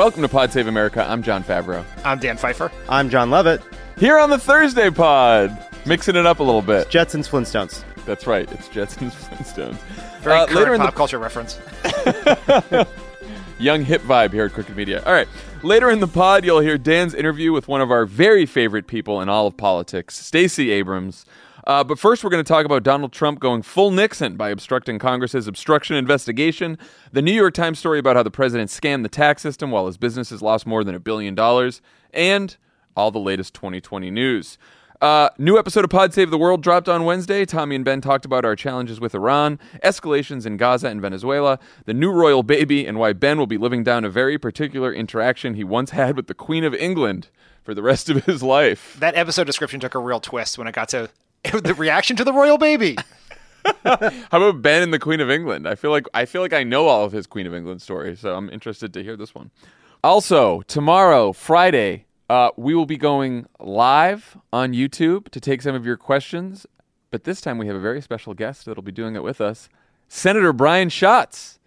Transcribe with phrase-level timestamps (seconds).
[0.00, 1.04] Welcome to Pod Save America.
[1.06, 1.84] I'm Jon Favreau.
[2.06, 2.72] I'm Dan Pfeiffer.
[2.88, 3.60] I'm Jon Lovett.
[3.98, 5.54] Here on the Thursday pod,
[5.84, 6.88] mixing it up a little bit.
[6.88, 7.84] Jetsons and Flintstones.
[8.06, 8.50] That's right.
[8.50, 9.12] It's Jetsons and
[9.76, 9.76] Flintstones.
[10.22, 11.58] Very Uh, current later in pop the culture reference.
[13.58, 15.02] young hip vibe here at Crooked Media.
[15.04, 15.28] All right.
[15.62, 19.20] Later in the pod, you'll hear Dan's interview with one of our very favorite people
[19.20, 21.26] in all of politics, Stacey Abrams.
[21.66, 24.98] Uh, but first, we're going to talk about Donald Trump going full Nixon by obstructing
[24.98, 26.78] Congress's obstruction investigation,
[27.12, 29.96] the New York Times story about how the president scammed the tax system while his
[29.96, 31.80] businesses lost more than a billion dollars,
[32.12, 32.56] and
[32.96, 34.58] all the latest 2020 news.
[35.00, 37.46] Uh, new episode of Pod Save the World dropped on Wednesday.
[37.46, 41.94] Tommy and Ben talked about our challenges with Iran, escalations in Gaza and Venezuela, the
[41.94, 45.64] new royal baby, and why Ben will be living down a very particular interaction he
[45.64, 47.28] once had with the Queen of England
[47.62, 48.96] for the rest of his life.
[49.00, 51.08] That episode description took a real twist when it got to
[51.52, 52.96] the reaction to the royal baby.
[53.84, 55.68] How about Ben and the Queen of England?
[55.68, 58.20] I feel like I feel like I know all of his Queen of England stories,
[58.20, 59.50] so I'm interested to hear this one.
[60.02, 65.84] Also, tomorrow, Friday, uh, we will be going live on YouTube to take some of
[65.84, 66.66] your questions.
[67.10, 69.68] But this time, we have a very special guest that'll be doing it with us,
[70.08, 71.58] Senator Brian Schatz.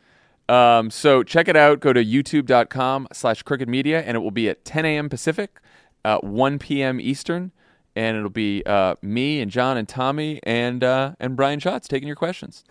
[0.50, 1.80] Um, so check it out.
[1.80, 5.10] Go to youtube.com slash crooked media, and it will be at 10 a.m.
[5.10, 5.60] Pacific,
[6.06, 7.00] uh, 1 p.m.
[7.00, 7.52] Eastern.
[7.96, 12.08] And it'll be uh, me and John and Tommy and uh, and Brian Schatz taking
[12.08, 12.64] your questions.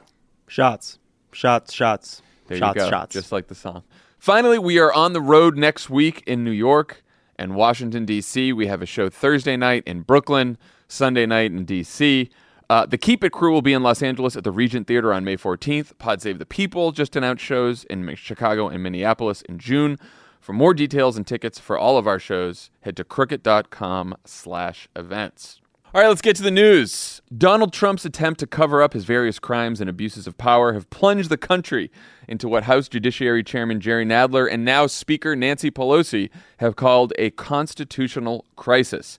[0.48, 0.98] Shots.
[1.32, 2.22] Shots, shots.
[2.48, 2.90] There shots, you go.
[2.90, 3.12] shots.
[3.12, 3.84] Just like the song.
[4.18, 7.02] Finally, we are on the road next week in New York
[7.36, 8.52] and Washington, D.C.
[8.52, 12.30] We have a show Thursday night in Brooklyn, Sunday night in D.C.
[12.70, 15.24] Uh, the Keep It crew will be in Los Angeles at the Regent Theater on
[15.24, 15.98] May 14th.
[15.98, 19.98] Pod Save the People just announced shows in Chicago and Minneapolis in June.
[20.42, 25.60] For more details and tickets for all of our shows, head to crooked.com slash events.
[25.94, 27.22] All right, let's get to the news.
[27.38, 31.28] Donald Trump's attempt to cover up his various crimes and abuses of power have plunged
[31.28, 31.92] the country
[32.26, 37.30] into what House Judiciary Chairman Jerry Nadler and now Speaker Nancy Pelosi have called a
[37.30, 39.18] constitutional crisis.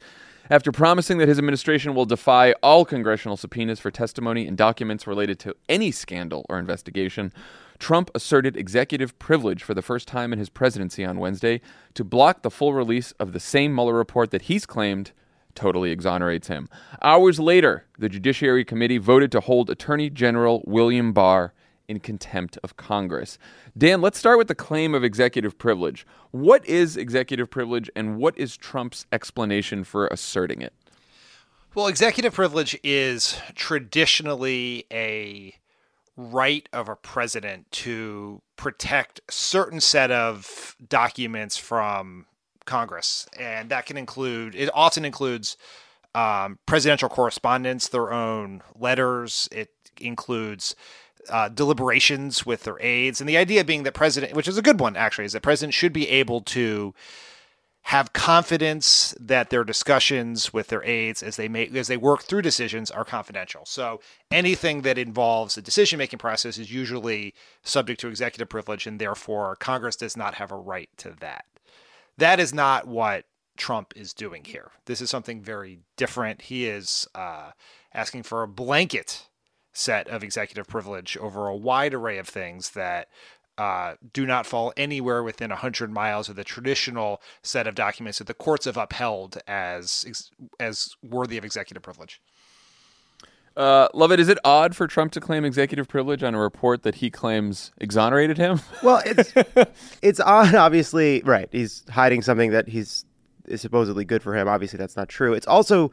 [0.50, 5.40] After promising that his administration will defy all congressional subpoenas for testimony and documents related
[5.40, 7.32] to any scandal or investigation,
[7.80, 11.62] Trump asserted executive privilege for the first time in his presidency on Wednesday
[11.94, 15.12] to block the full release of the same Mueller report that he's claimed
[15.56, 16.68] totally exonerates him.
[17.02, 21.54] Hours later, the Judiciary Committee voted to hold Attorney General William Barr
[21.88, 23.38] in contempt of Congress.
[23.78, 26.08] Dan, let's start with the claim of executive privilege.
[26.32, 30.74] What is executive privilege and what is Trump's explanation for asserting it?
[31.76, 35.56] Well, executive privilege is traditionally a
[36.16, 42.26] right of a president to protect certain set of documents from
[42.66, 44.56] Congress, and that can include.
[44.56, 45.58] It often includes
[46.16, 49.50] um, presidential correspondence, their own letters.
[49.52, 49.70] It
[50.00, 50.76] includes
[51.30, 54.80] uh, deliberations with their aides, and the idea being that president, which is a good
[54.80, 56.94] one actually, is that president should be able to
[57.84, 62.42] have confidence that their discussions with their aides as they make as they work through
[62.42, 63.66] decisions are confidential.
[63.66, 64.00] So
[64.32, 69.58] anything that involves the decision making process is usually subject to executive privilege, and therefore
[69.58, 71.46] Congress does not have a right to that.
[72.18, 73.26] That is not what
[73.58, 74.72] Trump is doing here.
[74.86, 76.44] This is something very different.
[76.44, 77.52] He is uh,
[77.94, 79.28] asking for a blanket
[79.74, 83.10] set of executive privilege over a wide array of things that
[83.58, 88.28] uh, do not fall anywhere within 100 miles of the traditional set of documents that
[88.28, 90.26] the courts have upheld as
[90.60, 92.20] as worthy of executive privilege.
[93.56, 94.20] Uh, love it.
[94.20, 97.72] Is it odd for Trump to claim executive privilege on a report that he claims
[97.80, 98.62] exonerated him?
[98.82, 99.34] Well, it's
[100.02, 100.56] it's odd.
[100.56, 101.48] Obviously, right?
[101.52, 103.06] He's hiding something that he's
[103.46, 104.48] is supposedly good for him.
[104.48, 105.34] Obviously, that's not true.
[105.34, 105.92] It's also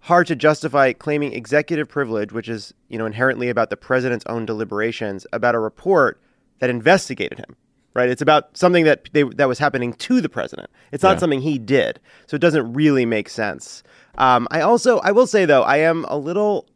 [0.00, 4.46] hard to justify claiming executive privilege, which is you know inherently about the president's own
[4.46, 6.18] deliberations about a report
[6.62, 7.56] that investigated him.
[7.92, 8.08] Right?
[8.08, 10.70] It's about something that they, that was happening to the president.
[10.92, 11.18] It's not Yeah.
[11.18, 13.82] something he did, so it doesn't really make sense.
[14.16, 16.66] Um, I also I will say though I am a little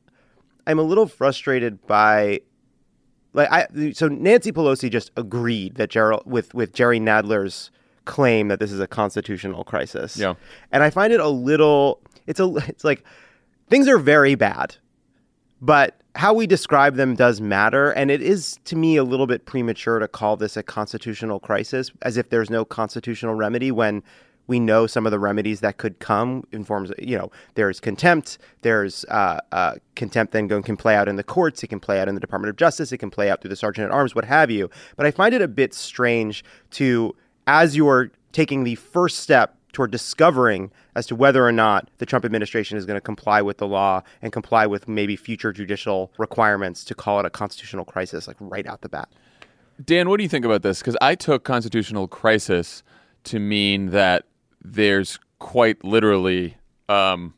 [0.67, 2.41] I'm a little frustrated by
[3.33, 7.71] like I so Nancy Pelosi just agreed that Gerald with with Jerry Nadler's
[8.05, 10.19] claim that this is a constitutional crisis.
[10.19, 10.35] Yeah.
[10.71, 13.05] And I find it a little it's a it's like
[13.71, 14.77] things are very bad.
[15.63, 19.45] But how we describe them does matter and it is to me a little bit
[19.45, 24.03] premature to call this a constitutional crisis as if there's no constitutional remedy when
[24.47, 27.81] we know some of the remedies that could come in forms of, you know, there's
[27.81, 31.81] contempt, there's uh, uh, contempt then going, can play out in the courts, it can
[31.81, 33.91] play out in the Department of Justice, it can play out through the Sergeant at
[33.91, 34.71] Arms, what have you.
[34.97, 37.15] But I find it a bit strange to,
[37.47, 42.25] as you're taking the first step toward discovering as to whether or not the Trump
[42.25, 46.83] administration is going to comply with the law and comply with maybe future judicial requirements
[46.83, 49.11] to call it a constitutional crisis, like right out the bat.
[49.85, 50.79] Dan, what do you think about this?
[50.79, 52.83] Because I took constitutional crisis
[53.25, 54.25] to mean that
[54.65, 56.57] there's quite literally
[56.89, 57.35] um,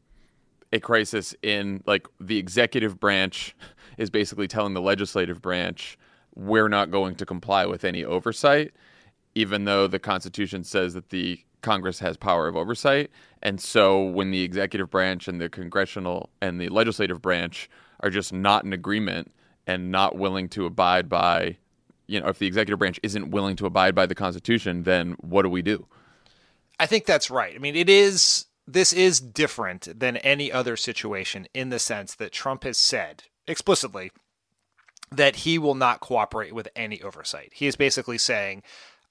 [0.72, 3.56] a crisis in like the executive branch
[3.98, 5.98] is basically telling the legislative branch
[6.36, 8.74] we're not going to comply with any oversight,
[9.34, 13.10] even though the Constitution says that the Congress has power of oversight.
[13.42, 17.68] And so when the executive branch and the congressional and the legislative branch
[18.00, 19.32] are just not in agreement
[19.66, 21.56] and not willing to abide by,
[22.06, 25.42] you know, if the executive branch isn't willing to abide by the Constitution, then what
[25.42, 25.86] do we do?
[26.80, 27.54] I think that's right.
[27.54, 32.32] I mean, it is this is different than any other situation in the sense that
[32.32, 34.12] Trump has said explicitly
[35.10, 37.50] that he will not cooperate with any oversight.
[37.54, 38.62] He is basically saying,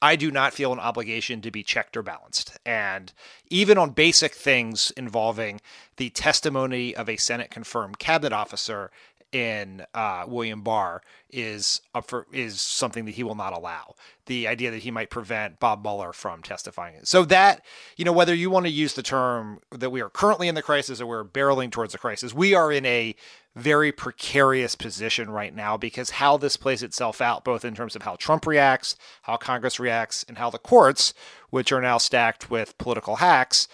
[0.02, 2.58] I do not feel an obligation to be checked or balanced.
[2.66, 3.12] And
[3.50, 5.60] even on basic things involving
[5.98, 8.92] the testimony of a Senate confirmed cabinet officer
[9.32, 13.96] in uh, William Barr is up for is something that he will not allow.
[14.28, 17.00] The idea that he might prevent Bob Mueller from testifying.
[17.04, 17.66] So that
[17.98, 20.62] you know whether you want to use the term that we are currently in the
[20.62, 23.16] crisis or we're barreling towards the crisis, we are in a
[23.58, 28.04] very precarious position right now because how this plays itself out, both in terms of
[28.04, 31.14] how Trump reacts, how Congress reacts, and how the courts,
[31.50, 33.68] which are now stacked with political hacks,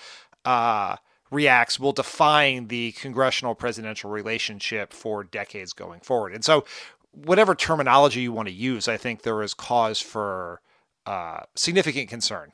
[0.45, 0.95] uh,
[1.29, 6.33] reacts will define the congressional presidential relationship for decades going forward.
[6.33, 6.63] And so,
[7.11, 10.61] whatever terminology you want to use, I think there is cause for
[11.05, 12.53] uh, significant concern.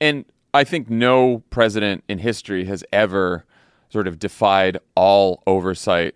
[0.00, 3.44] And I think no president in history has ever
[3.90, 6.14] sort of defied all oversight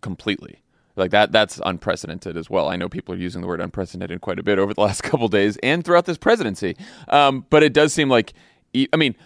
[0.00, 0.62] completely.
[0.96, 2.68] Like that that's unprecedented as well.
[2.68, 5.28] I know people are using the word unprecedented quite a bit over the last couple
[5.28, 6.76] days and throughout this presidency.
[7.08, 8.32] Um, but it does seem like
[8.92, 9.16] I mean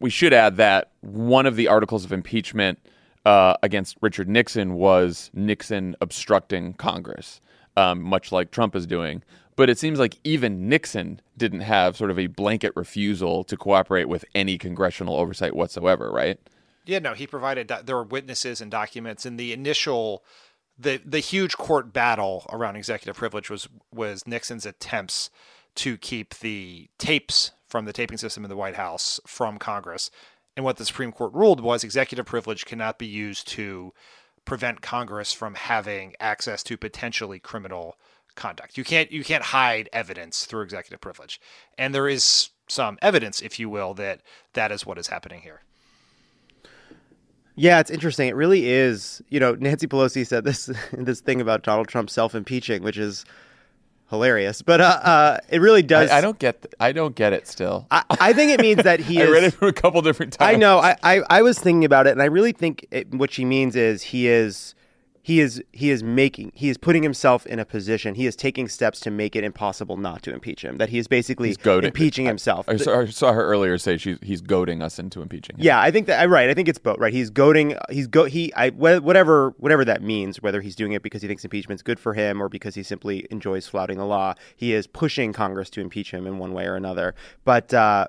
[0.00, 2.78] we should add that one of the articles of impeachment
[3.24, 7.40] uh, against Richard Nixon was Nixon obstructing Congress,
[7.76, 9.22] um, much like Trump is doing.
[9.56, 14.08] But it seems like even Nixon didn't have sort of a blanket refusal to cooperate
[14.08, 16.38] with any congressional oversight whatsoever, right?
[16.84, 20.24] Yeah, no, he provided there were witnesses and documents in the initial
[20.78, 25.30] the the huge court battle around executive privilege was was Nixon's attempts
[25.76, 30.10] to keep the tapes from the taping system in the White House from Congress.
[30.56, 33.92] And what the Supreme Court ruled was executive privilege cannot be used to
[34.44, 37.96] prevent Congress from having access to potentially criminal
[38.36, 38.76] conduct.
[38.78, 41.40] You can't you can't hide evidence through executive privilege.
[41.78, 44.20] And there is some evidence, if you will, that
[44.54, 45.62] that is what is happening here.
[47.56, 48.28] Yeah, it's interesting.
[48.28, 49.22] It really is.
[49.28, 53.24] You know, Nancy Pelosi said this this thing about Donald Trump self impeaching, which is
[54.10, 54.62] hilarious.
[54.62, 56.10] But uh, uh, it really does.
[56.10, 56.62] I, I don't get.
[56.62, 57.86] Th- I don't get it still.
[57.90, 59.20] I, I think it means that he.
[59.20, 60.54] I is, read it a couple different times.
[60.54, 60.78] I know.
[60.78, 63.76] I, I, I was thinking about it, and I really think it, what she means
[63.76, 64.74] is he is
[65.24, 68.68] he is he is making he is putting himself in a position he is taking
[68.68, 72.68] steps to make it impossible not to impeach him that he is basically impeaching himself
[72.68, 75.64] I, I, saw, I, saw, her earlier say she's he's goading us into impeaching him.
[75.64, 78.52] yeah i think that right i think it's both right he's goading he's go he
[78.54, 82.12] i whatever whatever that means whether he's doing it because he thinks impeachment's good for
[82.12, 86.10] him or because he simply enjoys flouting the law he is pushing congress to impeach
[86.10, 87.14] him in one way or another
[87.44, 88.06] but uh,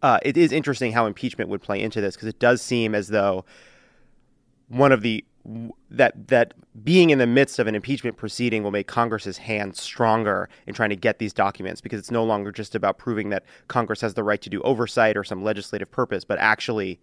[0.00, 3.08] uh, it is interesting how impeachment would play into this because it does seem as
[3.08, 3.44] though
[4.68, 5.24] one of the
[5.90, 10.48] that that being in the midst of an impeachment proceeding will make Congress's hand stronger
[10.66, 14.00] in trying to get these documents because it's no longer just about proving that Congress
[14.00, 17.00] has the right to do oversight or some legislative purpose, but actually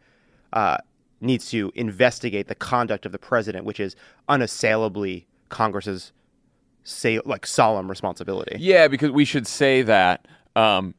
[0.53, 0.77] uh,
[1.21, 3.95] needs to investigate the conduct of the president, which is
[4.29, 6.11] unassailably Congress's
[6.83, 8.57] say like solemn responsibility.
[8.59, 10.93] Yeah, because we should say that um,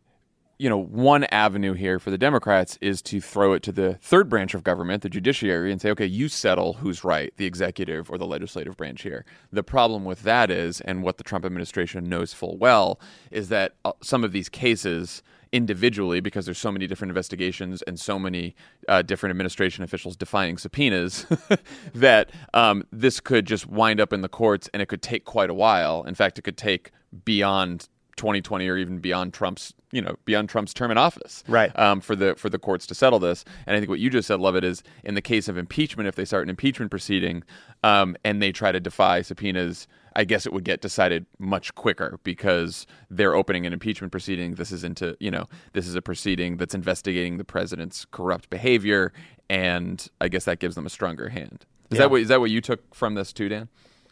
[0.58, 4.28] you know, one avenue here for the Democrats is to throw it to the third
[4.28, 8.16] branch of government, the judiciary, and say, okay, you settle who's right, the executive or
[8.16, 9.26] the legislative branch here.
[9.52, 12.98] The problem with that is, and what the Trump administration knows full well,
[13.30, 15.22] is that uh, some of these cases
[15.52, 18.54] individually, because there's so many different investigations and so many
[18.88, 21.26] uh, different administration officials defying subpoenas,
[21.94, 25.50] that um, this could just wind up in the courts and it could take quite
[25.50, 26.02] a while.
[26.04, 26.92] In fact, it could take
[27.24, 31.76] beyond 2020 or even beyond Trump's you know beyond Trump's term in office, right?
[31.78, 34.28] Um, for the for the courts to settle this, and I think what you just
[34.28, 37.42] said, Lovett, is in the case of impeachment, if they start an impeachment proceeding
[37.84, 42.18] um, and they try to defy subpoenas, I guess it would get decided much quicker
[42.24, 44.54] because they're opening an impeachment proceeding.
[44.56, 49.12] This is into you know this is a proceeding that's investigating the president's corrupt behavior,
[49.48, 51.64] and I guess that gives them a stronger hand.
[51.90, 52.04] Is Yeah.
[52.04, 53.68] that what is that what you took from this too, Dan?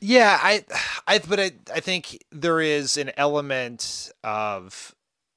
[0.06, 0.64] Yeah, I,
[1.06, 4.94] I, but I, I think there is an element of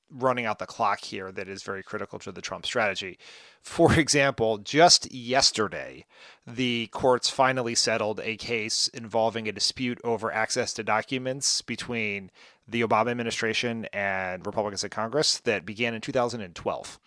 [0.09, 3.17] running out the clock here that is very critical to the Trump strategy.
[3.61, 6.05] For example, just yesterday,
[6.45, 12.29] the courts finally settled a case involving a dispute over access to documents between
[12.67, 16.99] the Obama administration and Republicans in Congress that began in 2012.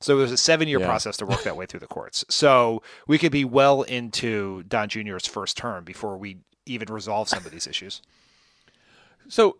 [0.00, 0.86] So it was a seven year Yeah.
[0.86, 2.24] process to work that way through the courts.
[2.28, 6.38] So we could be well into Don Jr.'s first term before we
[6.72, 8.02] even resolve some of these issues.
[9.28, 9.56] So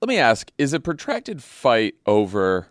[0.00, 2.68] let me ask: Is a protracted fight over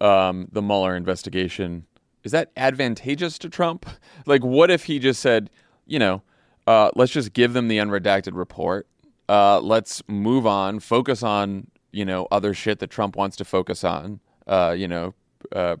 [0.00, 1.86] um, the Mueller investigation
[2.24, 3.86] is that advantageous to Trump?
[4.26, 5.50] Like, what if he just said,
[5.86, 6.22] you know,
[6.66, 8.86] uh, let's just give them the unredacted report.
[9.28, 13.82] Uh, let's move on, focus on you know other shit that Trump wants to focus
[13.82, 14.20] on.
[14.46, 15.14] Uh, you know,
[15.52, 15.76] uh,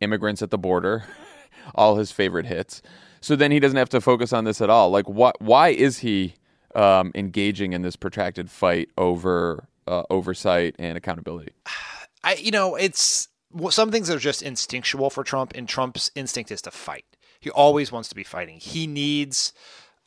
[0.00, 1.04] immigrants at the border,
[1.74, 2.82] all his favorite hits.
[3.22, 4.90] So then he doesn't have to focus on this at all.
[4.90, 5.40] Like, what?
[5.40, 6.34] Why is he
[6.74, 11.52] um, engaging in this protracted fight over uh, oversight and accountability?
[12.24, 16.50] I, you know, it's well, some things are just instinctual for Trump, and Trump's instinct
[16.50, 17.04] is to fight.
[17.40, 18.58] He always wants to be fighting.
[18.58, 19.52] He needs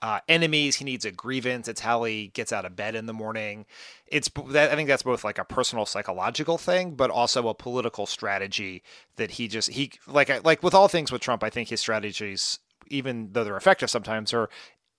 [0.01, 0.77] uh, enemies.
[0.77, 1.67] He needs a grievance.
[1.67, 3.65] It's how he gets out of bed in the morning.
[4.07, 8.05] It's that I think that's both like a personal psychological thing, but also a political
[8.05, 8.83] strategy
[9.17, 11.43] that he just he like like with all things with Trump.
[11.43, 14.49] I think his strategies, even though they're effective sometimes, are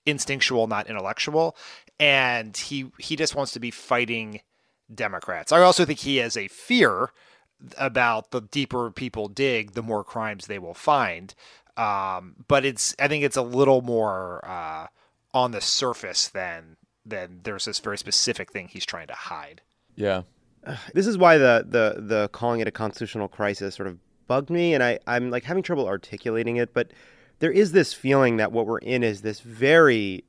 [0.07, 1.57] instinctual, not intellectual,
[1.99, 4.41] and he he just wants to be fighting
[4.93, 5.53] Democrats.
[5.53, 7.11] I also think he has a fear
[7.77, 11.35] about the deeper people dig, the more crimes they will find.
[11.77, 14.87] Um, but it's I think it's a little more uh,
[15.33, 19.63] on the surface than than there's this very specific thing he's trying to hide.
[19.95, 20.23] Yeah.
[20.95, 24.75] this is why the the the calling it a constitutional crisis sort of bugged me
[24.75, 26.93] and I, I'm like having trouble articulating it, but
[27.41, 30.25] there is this feeling that what we're in is this very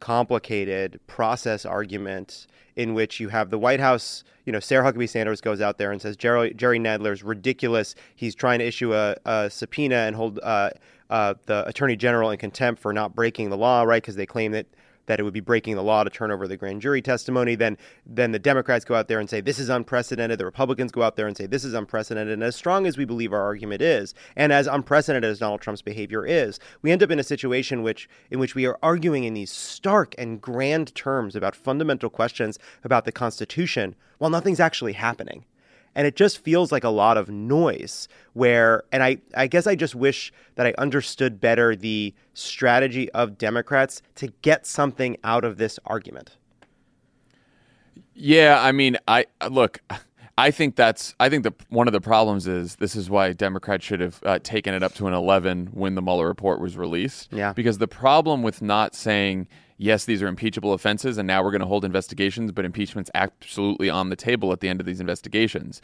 [0.00, 5.40] complicated process argument in which you have the White House, you know, Sarah Huckabee Sanders
[5.40, 7.94] goes out there and says Jerry, Jerry Nadler's ridiculous.
[8.16, 10.70] He's trying to issue a, a subpoena and hold uh,
[11.10, 14.02] uh, the Attorney General in contempt for not breaking the law, right?
[14.02, 14.66] Because they claim that
[15.06, 17.54] that it would be breaking the law to turn over the grand jury testimony.
[17.54, 20.38] Then, then the Democrats go out there and say this is unprecedented.
[20.38, 22.32] The Republicans go out there and say this is unprecedented.
[22.32, 25.82] And as strong as we believe our argument is, and as unprecedented as Donald Trump's
[25.82, 29.34] behavior is, we end up in a situation which in which we are arguing in
[29.34, 35.44] these stark and grand terms about fundamental questions about the Constitution while nothing's actually happening
[35.94, 39.74] and it just feels like a lot of noise where and I, I guess i
[39.74, 45.56] just wish that i understood better the strategy of democrats to get something out of
[45.58, 46.36] this argument
[48.14, 49.80] Yeah, I mean, I look.
[50.38, 51.14] I think that's.
[51.20, 54.38] I think the one of the problems is this is why Democrats should have uh,
[54.38, 57.32] taken it up to an eleven when the Mueller report was released.
[57.32, 57.52] Yeah.
[57.52, 59.48] Because the problem with not saying
[59.82, 63.90] yes, these are impeachable offenses, and now we're going to hold investigations, but impeachment's absolutely
[63.90, 65.82] on the table at the end of these investigations.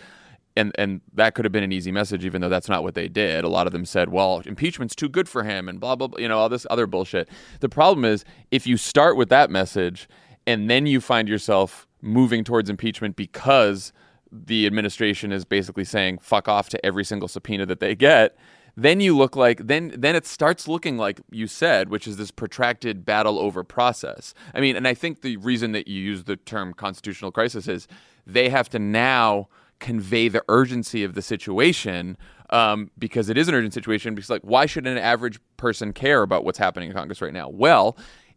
[0.57, 3.09] And, and that could have been an easy message, even though that's not what they
[3.09, 3.45] did.
[3.45, 6.21] A lot of them said, well, impeachment's too good for him and blah, blah, blah,
[6.21, 7.29] you know, all this other bullshit.
[7.61, 10.09] The problem is if you start with that message
[10.47, 13.93] and then you find yourself moving towards impeachment because
[14.33, 18.37] the administration is basically saying fuck off to every single subpoena that they get,
[18.79, 22.31] then you look like then then it starts looking like you said, which is this
[22.31, 24.35] protracted battle over process.
[24.55, 27.89] I mean, and I think the reason that you use the term constitutional crisis is
[28.25, 29.49] they have to now
[29.81, 32.17] convey the urgency of the situation
[32.51, 34.15] um, because it is an urgent situation.
[34.15, 37.49] Because like, why should an average person care about what's happening in Congress right now?
[37.49, 37.97] Well,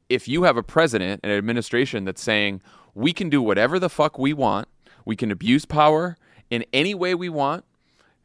[0.10, 2.62] if you have a president and an administration that's saying
[2.96, 4.68] we can do whatever the fuck we want,
[5.06, 6.18] we can abuse power
[6.50, 7.64] in any way we want,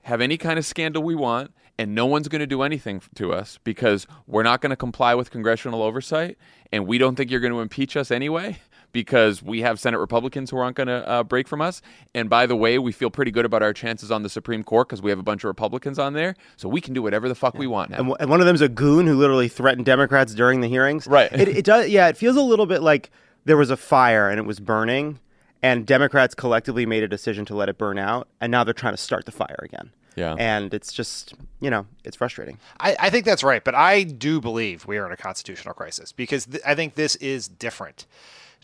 [0.03, 3.33] have any kind of scandal we want, and no one's going to do anything to
[3.33, 6.39] us because we're not going to comply with congressional oversight,
[6.73, 8.59] and we don't think you're going to impeach us anyway
[8.93, 11.83] because we have Senate Republicans who aren't going to uh, break from us.
[12.15, 14.89] And by the way, we feel pretty good about our chances on the Supreme Court
[14.89, 16.35] because we have a bunch of Republicans on there.
[16.57, 17.61] So we can do whatever the fuck yeah.
[17.61, 17.99] we want now.
[17.99, 21.07] And, w- and, one of them's a goon who literally threatened Democrats during the hearings.
[21.07, 21.31] Right.
[21.31, 21.89] It, it does.
[21.89, 22.09] Yeah.
[22.09, 23.11] It feels a little bit like
[23.45, 25.21] there was a fire and it was burning,
[25.63, 28.95] and Democrats collectively made a decision to let it burn out, and now they're trying
[28.95, 29.91] to start the fire again.
[30.17, 30.35] Yeah.
[30.39, 32.59] And it's just, you know, it's frustrating.
[32.81, 33.63] I, I think that's right.
[33.63, 37.17] But I do believe we are in a constitutional crisis because th- I think this
[37.17, 38.07] is different.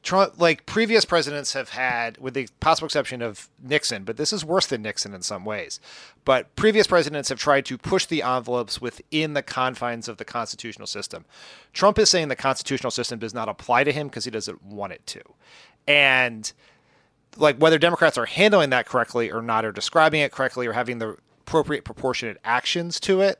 [0.02, 4.44] Trump, like previous presidents have had, with the possible exception of Nixon, but this is
[4.44, 5.78] worse than Nixon in some ways.
[6.24, 10.88] But previous presidents have tried to push the envelopes within the confines of the constitutional
[10.88, 11.24] system.
[11.72, 14.92] Trump is saying the constitutional system does not apply to him because he doesn't want
[14.92, 15.20] it to.
[15.86, 16.52] And
[17.36, 20.98] like whether Democrats are handling that correctly or not, or describing it correctly, or having
[20.98, 21.16] the
[21.52, 23.38] appropriate proportionate actions to it,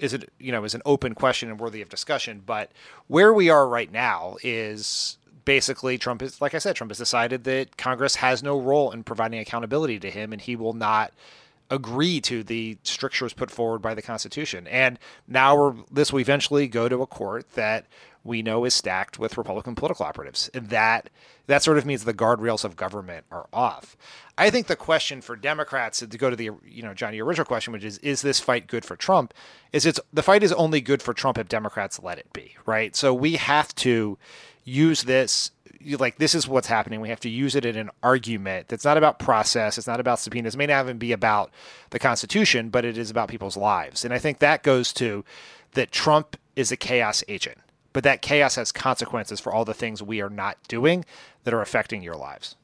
[0.00, 2.42] is it you know is an open question and worthy of discussion.
[2.44, 2.72] But
[3.06, 7.44] where we are right now is basically Trump is like I said, Trump has decided
[7.44, 11.12] that Congress has no role in providing accountability to him, and he will not
[11.70, 14.66] agree to the strictures put forward by the Constitution.
[14.66, 14.98] And
[15.28, 17.86] now we're this will eventually go to a court that
[18.26, 21.10] we know is stacked with Republican political operatives, and that
[21.46, 23.96] that sort of means the guardrails of government are off.
[24.36, 27.72] I think the question for Democrats to go to the you know Johnny original question,
[27.72, 29.32] which is is this fight good for Trump?
[29.72, 32.94] Is it's the fight is only good for Trump if Democrats let it be, right?
[32.94, 34.18] So we have to
[34.64, 35.52] use this
[35.98, 37.00] like this is what's happening.
[37.00, 39.78] We have to use it in an argument that's not about process.
[39.78, 40.54] It's not about subpoenas.
[40.54, 41.50] It may not even be about
[41.90, 44.04] the Constitution, but it is about people's lives.
[44.04, 45.24] And I think that goes to
[45.72, 47.58] that Trump is a chaos agent,
[47.96, 51.02] but that chaos has consequences for all the things we are not doing
[51.44, 52.54] that are affecting your lives.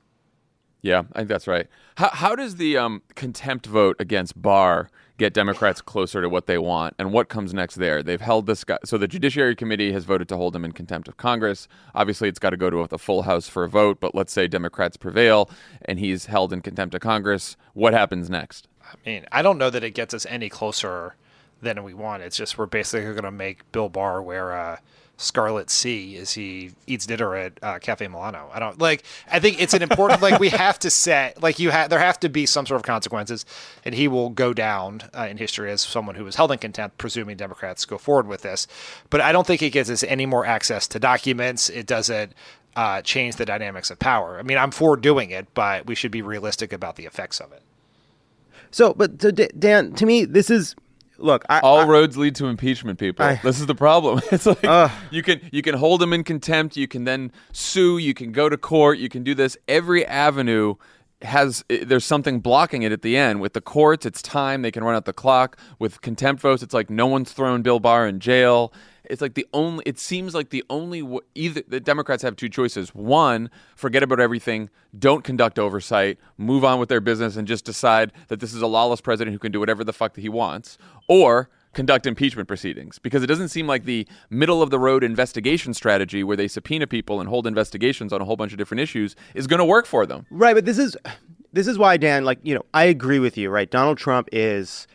[0.83, 1.69] Yeah, I think that's right.
[1.97, 6.59] How, how does the um, contempt vote against Barr get Democrats closer to what they
[6.59, 6.97] want?
[6.99, 8.03] And what comes next there?
[8.03, 8.77] They've held this guy.
[8.85, 11.67] So the Judiciary Committee has voted to hold him in contempt of Congress.
[11.95, 14.01] Obviously, it's got to go to the full House for a vote.
[14.01, 15.49] But let's say Democrats prevail
[15.87, 17.57] and he's held in contempt of Congress.
[17.73, 18.69] What happens next?
[18.85, 21.15] I mean, I don't know that it gets us any closer
[21.63, 22.23] than we want.
[22.23, 24.81] It's just we're basically going to make Bill Barr wear a
[25.17, 28.51] Scarlet C as he eats dinner at uh, Cafe Milano.
[28.53, 29.05] I don't like.
[29.31, 32.19] I think it's an important like we have to set like you have there have
[32.21, 33.45] to be some sort of consequences,
[33.85, 36.99] and he will go down uh, in history as someone who was held in contempt,
[36.99, 38.67] presuming Democrats go forward with this.
[39.11, 41.69] But I don't think it gives us any more access to documents.
[41.69, 42.33] It doesn't
[42.75, 44.39] uh, change the dynamics of power.
[44.39, 47.53] I mean, I'm for doing it, but we should be realistic about the effects of
[47.53, 47.63] it.
[48.71, 50.75] So, but to Dan, to me, this is
[51.23, 52.99] look, I, all I, roads lead to impeachment.
[52.99, 54.21] People, I, this is the problem.
[54.33, 56.77] It's like uh, you can you can hold them in contempt.
[56.77, 57.99] You can then sue.
[57.99, 58.99] You can go to court.
[58.99, 59.57] You can do this.
[59.69, 60.77] Every avenue
[61.23, 63.41] has there's something blocking it at the end.
[63.41, 64.63] With the courts, it's time.
[64.63, 65.57] They can run out the clock.
[65.79, 68.73] With contempt votes, it's like no one's thrown Bill Barr in jail
[69.05, 72.95] it's like the only it seems like the only either the democrats have two choices.
[72.95, 78.13] One forget about everything don't conduct oversight move on with their business and just decide
[78.29, 80.79] that this is a lawless president who can do whatever the fuck that he wants
[81.09, 82.99] or conduct impeachment proceedings.
[82.99, 86.87] Because it doesn't seem like the middle of the road investigation strategy where they subpoena
[86.87, 89.87] people and hold investigations on a whole bunch of different issues is going to work
[89.87, 90.27] for them.
[90.31, 90.97] Right but this is
[91.53, 93.71] this is why dan like you know i agree with you right?
[93.71, 94.87] Donald trump is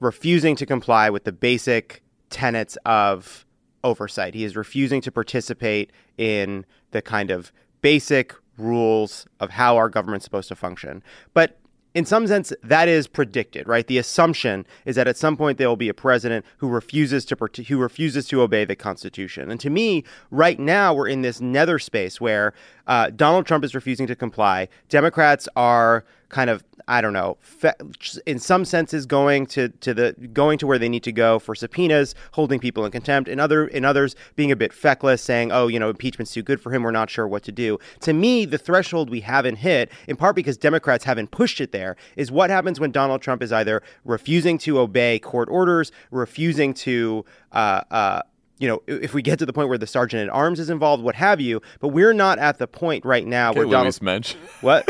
[0.00, 3.45] refusing to comply with the basic tenets of
[3.86, 4.34] oversight.
[4.34, 10.24] He is refusing to participate in the kind of basic rules of how our government's
[10.24, 11.02] supposed to function.
[11.34, 11.58] But
[11.94, 13.86] in some sense, that is predicted, right?
[13.86, 17.36] The assumption is that at some point there will be a president who refuses to
[17.68, 19.50] who refuses to obey the Constitution.
[19.50, 22.52] And to me, right now we're in this nether space where
[22.86, 24.68] uh, Donald Trump is refusing to comply.
[24.88, 27.74] Democrats are kind of I don't know, fe-
[28.26, 31.56] in some senses going to, to the going to where they need to go for
[31.56, 35.66] subpoenas, holding people in contempt, and other in others being a bit feckless, saying, "Oh,
[35.66, 36.84] you know, impeachment's too good for him.
[36.84, 40.36] We're not sure what to do." To me, the threshold we haven't hit, in part
[40.36, 44.56] because Democrats haven't pushed it there, is what happens when Donald Trump is either refusing
[44.58, 48.22] to obey court orders, refusing to uh, uh,
[48.58, 51.02] you know, if we get to the point where the sergeant at arms is involved,
[51.02, 54.34] what have you, but we're not at the point right now okay, where Donald Mensch.
[54.60, 54.88] What?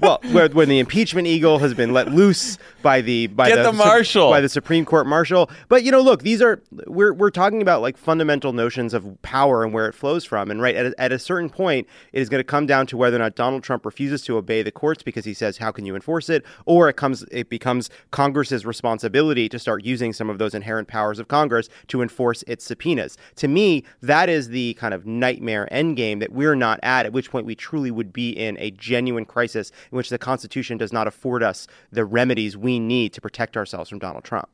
[0.00, 3.72] well, where, when the impeachment eagle has been let loose by the by the, the
[3.72, 5.50] marshal by the Supreme Court marshal.
[5.68, 9.64] But you know, look, these are we're we're talking about like fundamental notions of power
[9.64, 10.50] and where it flows from.
[10.50, 12.96] And right at a, at a certain point, it is going to come down to
[12.96, 15.84] whether or not Donald Trump refuses to obey the courts because he says, "How can
[15.86, 20.38] you enforce it?" Or it comes it becomes Congress's responsibility to start using some of
[20.38, 23.07] those inherent powers of Congress to enforce its subpoenas.
[23.36, 27.06] To me, that is the kind of nightmare endgame that we're not at.
[27.06, 30.76] At which point, we truly would be in a genuine crisis in which the Constitution
[30.76, 34.48] does not afford us the remedies we need to protect ourselves from Donald Trump.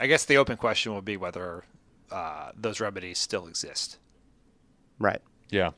[0.00, 1.64] I guess the open question would be whether
[2.10, 3.98] uh, those remedies still exist.
[4.98, 5.20] Right.
[5.50, 5.70] Yeah.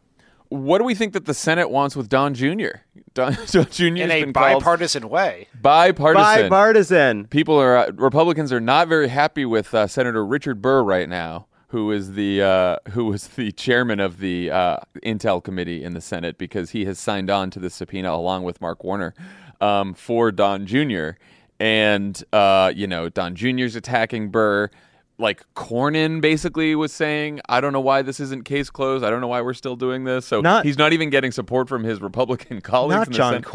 [0.48, 2.78] what do we think that the Senate wants with Don Jr.?
[3.14, 3.84] Don, Don Jr.
[3.84, 5.48] in a been bipartisan way.
[5.60, 6.48] bipartisan.
[6.48, 7.26] Bipartisan.
[7.26, 11.46] People are uh, Republicans are not very happy with uh, Senator Richard Burr right now,
[11.68, 16.00] who is the uh, who was the chairman of the uh, Intel committee in the
[16.00, 19.14] Senate because he has signed on to the subpoena along with Mark Warner
[19.60, 21.10] um, for Don Jr.
[21.58, 24.70] And uh, you know Don Jr.'s attacking Burr.
[25.18, 29.02] Like Cornyn basically was saying, I don't know why this isn't case closed.
[29.02, 30.26] I don't know why we're still doing this.
[30.26, 32.98] So Not- he's not even getting support from his Republican colleagues.
[32.98, 33.46] Not in the John Senate.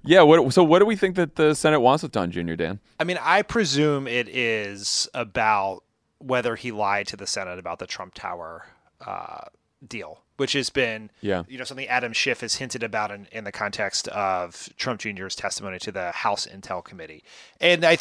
[0.04, 0.22] yeah.
[0.22, 2.54] What, so what do we think that the Senate wants with Don Jr.
[2.54, 2.80] Dan?
[3.00, 5.82] I mean, I presume it is about
[6.18, 8.66] whether he lied to the Senate about the Trump Tower
[9.04, 9.44] uh,
[9.86, 11.42] deal, which has been, Yeah.
[11.48, 15.34] you know, something Adam Schiff has hinted about in, in the context of Trump Jr.'s
[15.36, 17.22] testimony to the House Intel Committee.
[17.60, 17.98] And I,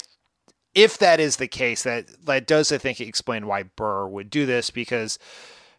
[0.73, 4.45] if that is the case, that that does, I think, explain why Burr would do
[4.45, 5.19] this because,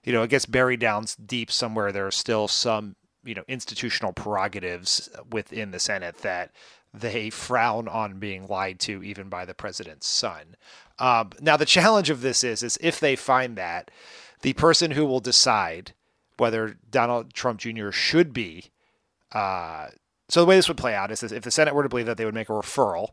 [0.05, 1.91] you know, it gets buried down deep somewhere.
[1.93, 6.51] There are still some, you know, institutional prerogatives within the Senate that
[6.93, 10.57] they frown on being lied to, even by the president's son.
[10.99, 13.91] Um, now, the challenge of this is, is if they find that,
[14.43, 15.93] the person who will decide
[16.37, 17.91] whether Donald Trump Jr.
[17.91, 18.71] should be.
[19.33, 19.89] Uh,
[20.29, 22.17] so the way this would play out is if the Senate were to believe that
[22.17, 23.11] they would make a referral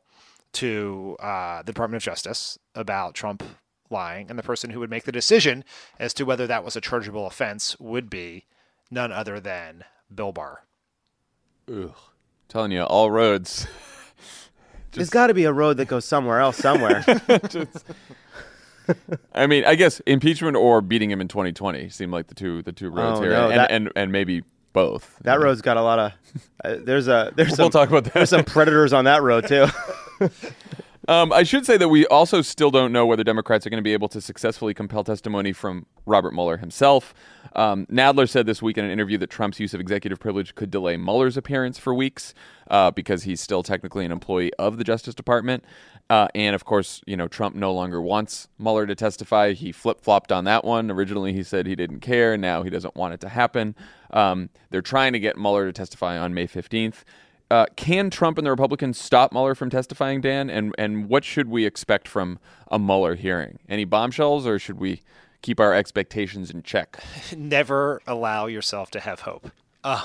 [0.53, 3.43] to uh, the Department of Justice about Trump
[3.89, 5.63] lying, and the person who would make the decision
[5.99, 8.45] as to whether that was a chargeable offense would be
[8.89, 10.63] none other than Bill Barr.
[11.71, 11.93] Ugh.
[12.49, 13.67] telling you, all roads.
[14.91, 17.03] There's got to be a road that goes somewhere else somewhere.
[19.33, 22.73] I mean, I guess impeachment or beating him in 2020 seem like the two the
[22.73, 24.43] two roads Oh, here, no, and, that- and and maybe
[24.73, 25.17] both.
[25.21, 26.11] that road's got a lot of.
[26.63, 28.13] Uh, there's a there's We'll some talk about that.
[28.13, 29.65] there's some predators on that road too.
[31.11, 33.83] Um, I should say that we also still don't know whether Democrats are going to
[33.83, 37.13] be able to successfully compel testimony from Robert Mueller himself.
[37.53, 40.71] Um, Nadler said this week in an interview that Trump's use of executive privilege could
[40.71, 42.33] delay Mueller's appearance for weeks
[42.69, 45.65] uh, because he's still technically an employee of the Justice Department.
[46.09, 49.51] Uh, and of course, you know, Trump no longer wants Mueller to testify.
[49.51, 50.89] He flip flopped on that one.
[50.89, 52.37] Originally, he said he didn't care.
[52.37, 53.75] Now he doesn't want it to happen.
[54.11, 57.03] Um, they're trying to get Mueller to testify on May 15th.
[57.51, 60.49] Uh, can Trump and the Republicans stop Mueller from testifying, Dan?
[60.49, 63.59] And and what should we expect from a Mueller hearing?
[63.67, 65.01] Any bombshells, or should we
[65.41, 67.03] keep our expectations in check?
[67.35, 69.51] never allow yourself to have hope.
[69.83, 69.97] Um,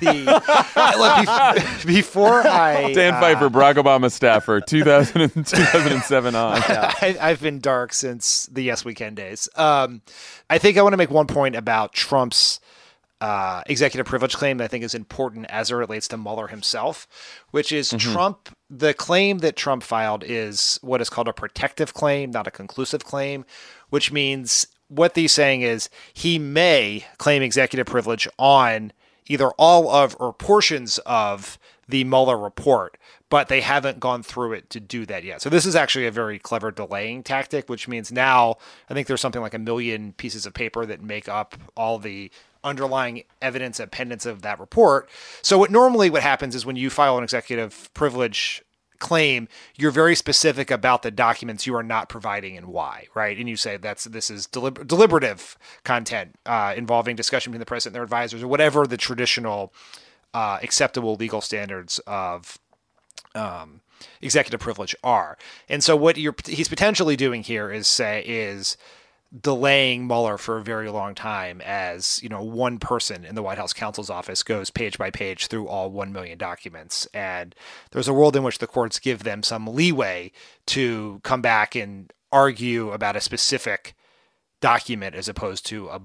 [0.00, 6.56] the look, bef- before I Dan uh, Pfeiffer, Barack Obama staffer, 2000 and 2007 on.
[6.66, 9.48] I, I've been dark since the Yes We Can days.
[9.54, 10.02] Um,
[10.50, 12.58] I think I want to make one point about Trump's
[13.24, 17.08] uh, executive privilege claim that I think is important as it relates to Mueller himself,
[17.52, 18.54] which is Trump.
[18.68, 23.02] The claim that Trump filed is what is called a protective claim, not a conclusive
[23.02, 23.46] claim,
[23.88, 28.92] which means what he's saying is he may claim executive privilege on
[29.26, 31.58] either all of or portions of
[31.88, 32.98] the Mueller report,
[33.30, 35.40] but they haven't gone through it to do that yet.
[35.40, 38.56] So this is actually a very clever delaying tactic, which means now
[38.90, 42.30] I think there's something like a million pieces of paper that make up all the
[42.64, 45.08] underlying evidence and pendants of that report.
[45.42, 48.62] So what normally what happens is when you file an executive privilege
[48.98, 53.36] claim, you're very specific about the documents you are not providing and why, right?
[53.36, 57.92] And you say that's this is deliber- deliberative content uh, involving discussion between the president
[57.92, 59.72] and their advisors, or whatever the traditional
[60.32, 62.58] uh, acceptable legal standards of
[63.34, 63.80] um,
[64.22, 65.36] executive privilege are.
[65.68, 68.76] And so what you're he's potentially doing here is say is
[69.40, 73.58] delaying Mueller for a very long time as, you know, one person in the White
[73.58, 77.06] House counsel's office goes page by page through all 1 million documents.
[77.12, 77.54] And
[77.90, 80.30] there's a world in which the courts give them some leeway
[80.66, 83.94] to come back and argue about a specific
[84.60, 86.00] document as opposed to a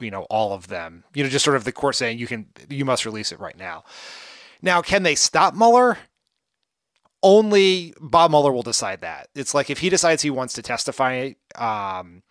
[0.00, 1.04] you know all of them.
[1.14, 3.56] You know, just sort of the court saying you can you must release it right
[3.56, 3.84] now.
[4.62, 5.98] Now, can they stop Mueller?
[7.22, 9.28] Only Bob Mueller will decide that.
[9.34, 12.22] It's like if he decides he wants to testify, um,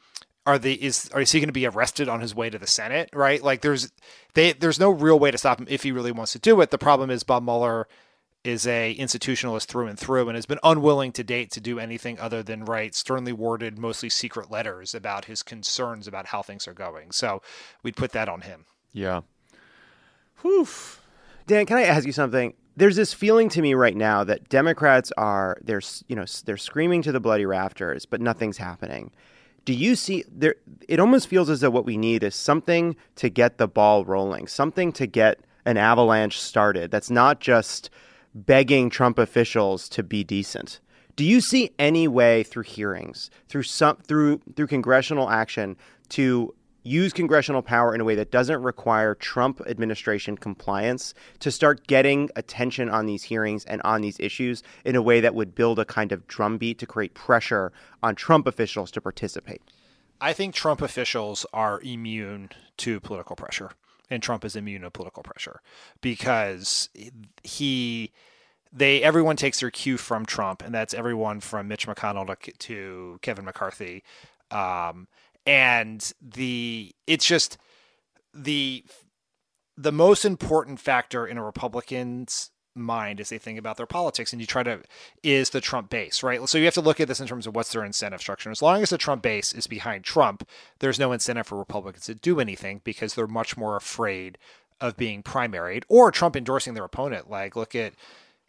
[0.48, 2.66] are the is are is he going to be arrested on his way to the
[2.66, 3.10] Senate?
[3.14, 3.44] Right?
[3.44, 3.92] Like there's
[4.34, 6.72] they there's no real way to stop him if he really wants to do it.
[6.72, 7.88] The problem is Bob Mueller
[8.46, 12.18] is a institutionalist through and through and has been unwilling to date to do anything
[12.18, 16.74] other than write sternly worded, mostly secret letters about his concerns about how things are
[16.74, 17.12] going.
[17.12, 17.42] So
[17.84, 18.66] we'd put that on him.
[18.94, 19.22] Yeah.
[20.42, 20.68] Whew.
[21.46, 22.54] Dan, can I ask you something?
[22.78, 27.02] There's this feeling to me right now that Democrats are they're you know they're screaming
[27.02, 29.12] to the bloody rafters, but nothing's happening.
[29.68, 30.56] Do you see there?
[30.88, 34.48] It almost feels as though what we need is something to get the ball rolling,
[34.48, 36.90] something to get an avalanche started.
[36.90, 37.90] That's not just
[38.34, 40.80] begging Trump officials to be decent.
[41.18, 45.76] Do you see any way through hearings, through some through through congressional action
[46.12, 46.56] to
[46.88, 52.30] use congressional power in a way that doesn't require Trump administration compliance to start getting
[52.36, 55.86] attention on these hearings and on these issues in a way that would build a
[55.86, 57.72] kind of drumbeat to create pressure
[58.02, 59.62] on Trump officials to participate?
[60.20, 63.72] I think Trump officials are immune to political pressure,
[64.10, 65.62] and Trump is immune to political pressure
[66.02, 66.90] because
[67.44, 68.12] he
[68.74, 73.20] they everyone takes their cue from Trump, and that's everyone from Mitch McConnell to, to
[73.22, 74.04] Kevin McCarthy,
[74.52, 75.08] um,
[75.48, 77.58] and the it's just
[78.34, 78.84] the
[79.78, 84.40] the most important factor in a Republican's mind as they think about their politics and
[84.40, 84.82] you try to
[85.24, 86.48] is the Trump base, right?
[86.48, 88.52] So you have to look at this in terms of what's their incentive structure.
[88.52, 90.48] As long as the Trump base is behind Trump,
[90.80, 94.38] there's no incentive for Republicans to do anything because they're much more afraid
[94.80, 97.30] of being primaried or Trump endorsing their opponent.
[97.30, 97.94] Like look at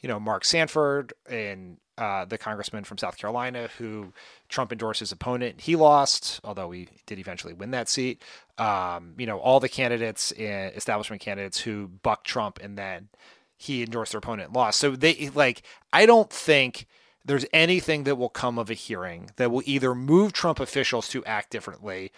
[0.00, 4.12] you know, Mark Sanford and uh, the congressman from South Carolina who
[4.48, 5.62] Trump endorsed his opponent.
[5.62, 8.22] He lost, although he did eventually win that seat.
[8.56, 13.08] Um, you know, all the candidates, eh, establishment candidates who bucked Trump and then
[13.56, 14.78] he endorsed their opponent and lost.
[14.78, 16.86] So they like, I don't think
[17.24, 21.24] there's anything that will come of a hearing that will either move Trump officials to
[21.24, 22.12] act differently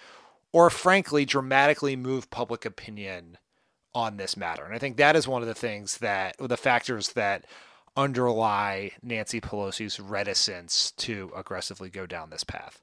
[0.52, 3.38] or frankly dramatically move public opinion
[3.94, 4.64] on this matter.
[4.64, 7.44] And I think that is one of the things that the factors that
[7.96, 12.80] underlie Nancy Pelosi's reticence to aggressively go down this path?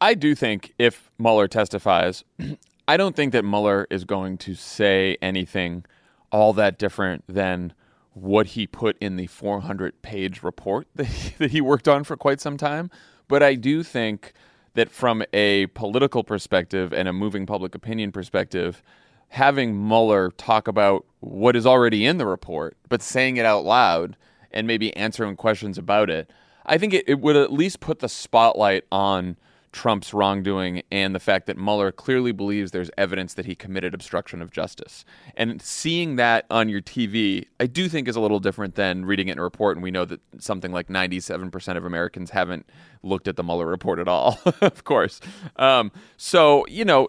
[0.00, 2.24] I do think if Mueller testifies,
[2.88, 5.84] I don't think that Mueller is going to say anything
[6.30, 7.72] all that different than
[8.12, 12.16] what he put in the 400 page report that he, that he worked on for
[12.16, 12.90] quite some time.
[13.28, 14.32] But I do think
[14.74, 18.82] that from a political perspective and a moving public opinion perspective,
[19.32, 24.14] having Mueller talk about what is already in the report, but saying it out loud
[24.50, 26.30] and maybe answering questions about it,
[26.66, 29.38] I think it, it would at least put the spotlight on
[29.72, 34.42] Trump's wrongdoing and the fact that Mueller clearly believes there's evidence that he committed obstruction
[34.42, 35.06] of justice.
[35.34, 39.28] And seeing that on your TV, I do think is a little different than reading
[39.28, 39.78] it in a report.
[39.78, 42.66] And we know that something like 97% of Americans haven't
[43.02, 45.20] looked at the Mueller report at all, of course.
[45.56, 47.08] Um, so, you know,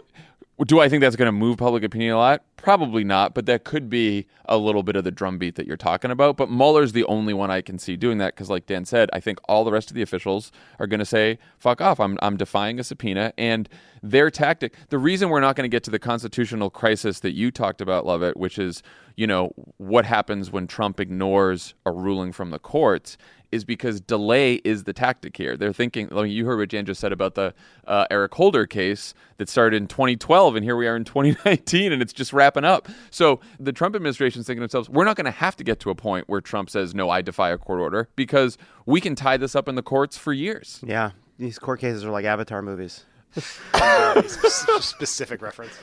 [0.67, 2.43] do I think that's going to move public opinion a lot?
[2.57, 6.11] Probably not, but that could be a little bit of the drumbeat that you're talking
[6.11, 6.37] about.
[6.37, 9.19] But Mueller's the only one I can see doing that because, like Dan said, I
[9.19, 11.99] think all the rest of the officials are going to say, fuck off.
[11.99, 13.33] I'm, I'm defying a subpoena.
[13.37, 13.67] And
[14.03, 17.49] their tactic, the reason we're not going to get to the constitutional crisis that you
[17.49, 18.83] talked about, Lovett, which is,
[19.15, 23.17] you know, what happens when Trump ignores a ruling from the courts,
[23.53, 25.55] is because delay is the tactic here.
[25.55, 27.53] They're thinking, I mean, you heard what Jan just said about the
[27.87, 32.01] uh, Eric Holder case that started in 2012, and here we are in 2019, and
[32.01, 32.89] it's just wrapping up.
[33.11, 35.79] So the Trump administration is thinking to themselves, we're not going to have to get
[35.81, 39.15] to a point where Trump says, no, I defy a court order, because we can
[39.15, 40.81] tie this up in the courts for years.
[40.83, 43.05] Yeah, these court cases are like Avatar movies.
[43.35, 45.73] specific reference.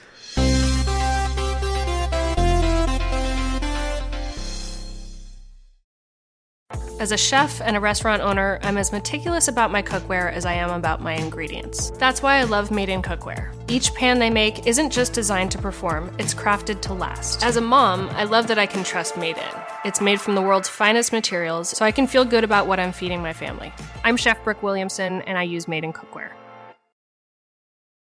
[7.01, 10.53] As a chef and a restaurant owner, I'm as meticulous about my cookware as I
[10.53, 11.89] am about my ingredients.
[11.93, 13.55] That's why I love Made in Cookware.
[13.71, 17.43] Each pan they make isn't just designed to perform, it's crafted to last.
[17.43, 19.63] As a mom, I love that I can trust Made in.
[19.83, 22.93] It's made from the world's finest materials, so I can feel good about what I'm
[22.93, 23.73] feeding my family.
[24.05, 26.33] I'm Chef Brooke Williamson, and I use Made in Cookware.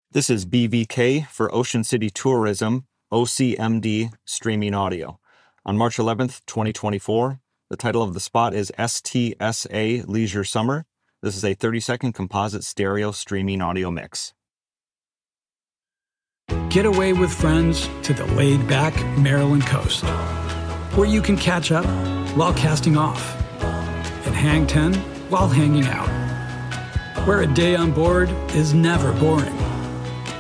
[0.10, 5.20] This is BVK for Ocean City Tourism, OCMD Streaming Audio.
[5.68, 10.86] On March 11th, 2024, the title of the spot is STSA Leisure Summer.
[11.22, 14.34] This is a 30 second composite stereo streaming audio mix.
[16.70, 20.06] Get away with friends to the laid back Maryland coast,
[20.96, 21.86] where you can catch up
[22.38, 23.36] while casting off,
[24.26, 24.94] and hang 10
[25.30, 26.08] while hanging out,
[27.28, 29.58] where a day on board is never boring,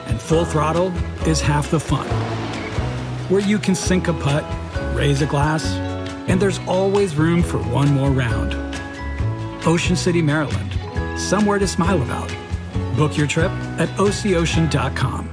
[0.05, 0.93] and full throttle
[1.25, 2.07] is half the fun,
[3.29, 4.45] where you can sink a putt,
[4.95, 5.86] raise a glass,
[6.27, 8.53] and there's always room for one more round.
[9.65, 11.19] Ocean City, Maryland.
[11.19, 12.33] Somewhere to smile about.
[12.95, 15.29] Book your trip at OCOcean.com.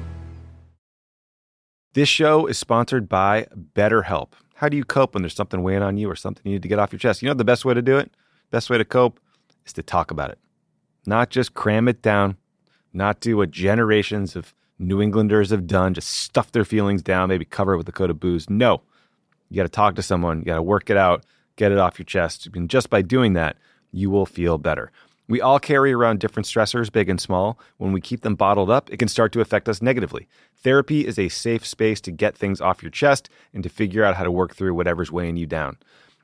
[1.94, 4.32] This show is sponsored by BetterHelp.
[4.54, 6.68] How do you cope when there's something weighing on you or something you need to
[6.68, 7.22] get off your chest?
[7.22, 8.10] You know the best way to do it?
[8.50, 9.20] Best way to cope
[9.64, 10.38] is to talk about it.
[11.06, 12.36] Not just cram it down,
[12.92, 17.44] not do what generations of New Englanders have done, just stuff their feelings down, maybe
[17.44, 18.50] cover it with a coat of booze.
[18.50, 18.82] No.
[19.54, 21.96] You got to talk to someone, you got to work it out, get it off
[21.96, 22.48] your chest.
[22.56, 23.56] And just by doing that,
[23.92, 24.90] you will feel better.
[25.28, 27.60] We all carry around different stressors, big and small.
[27.78, 30.26] When we keep them bottled up, it can start to affect us negatively.
[30.56, 34.16] Therapy is a safe space to get things off your chest and to figure out
[34.16, 35.76] how to work through whatever's weighing you down.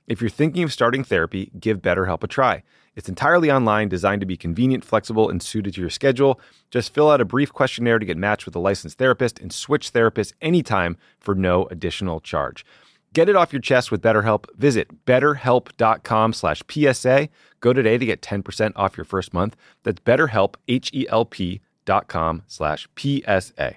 [0.08, 2.64] If you're thinking of starting therapy, give BetterHelp a try.
[2.96, 6.40] It's entirely online, designed to be convenient, flexible, and suited to your schedule.
[6.72, 9.92] Just fill out a brief questionnaire to get matched with a licensed therapist and switch
[9.92, 12.66] therapists anytime for no additional charge.
[13.12, 14.44] Get it off your chest with BetterHelp.
[14.56, 17.28] Visit betterhelp.com slash PSA.
[17.58, 19.56] Go today to get 10% off your first month.
[19.82, 23.76] That's betterhelp, H-E-L-P dot com slash PSA.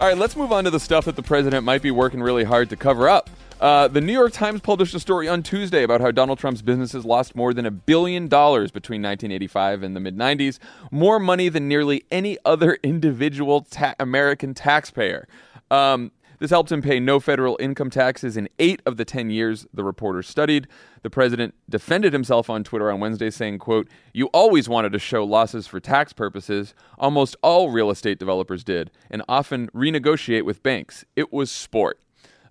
[0.00, 2.44] All right, let's move on to the stuff that the president might be working really
[2.44, 3.30] hard to cover up.
[3.62, 7.04] Uh, the New York Times published a story on Tuesday about how Donald Trump's businesses
[7.04, 10.58] lost more than a billion dollars between 1985 and the mid 90s,
[10.90, 15.28] more money than nearly any other individual ta- American taxpayer.
[15.70, 19.64] Um, this helped him pay no federal income taxes in eight of the 10 years
[19.72, 20.66] the reporter studied.
[21.02, 25.22] The president defended himself on Twitter on Wednesday, saying, quote, You always wanted to show
[25.22, 26.74] losses for tax purposes.
[26.98, 31.04] Almost all real estate developers did, and often renegotiate with banks.
[31.14, 32.00] It was sport.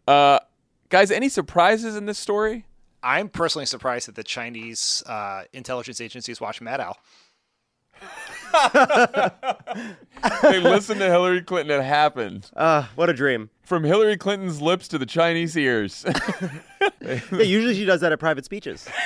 [0.08, 0.40] Uh,
[0.92, 2.66] guys, any surprises in this story?
[3.02, 6.94] I'm personally surprised that the Chinese uh, intelligence agencies watch Maddow.
[10.44, 11.80] they listened to Hillary Clinton.
[11.80, 12.52] It happened.
[12.56, 13.50] Uh, what a dream.
[13.64, 16.06] From Hillary Clinton's lips to the Chinese ears.
[17.02, 18.88] yeah, usually she does that at private speeches.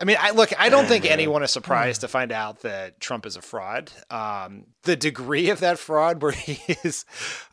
[0.00, 0.52] I mean, I look.
[0.58, 3.92] I don't think anyone is surprised to find out that Trump is a fraud.
[4.10, 7.04] Um, the degree of that fraud, where he is,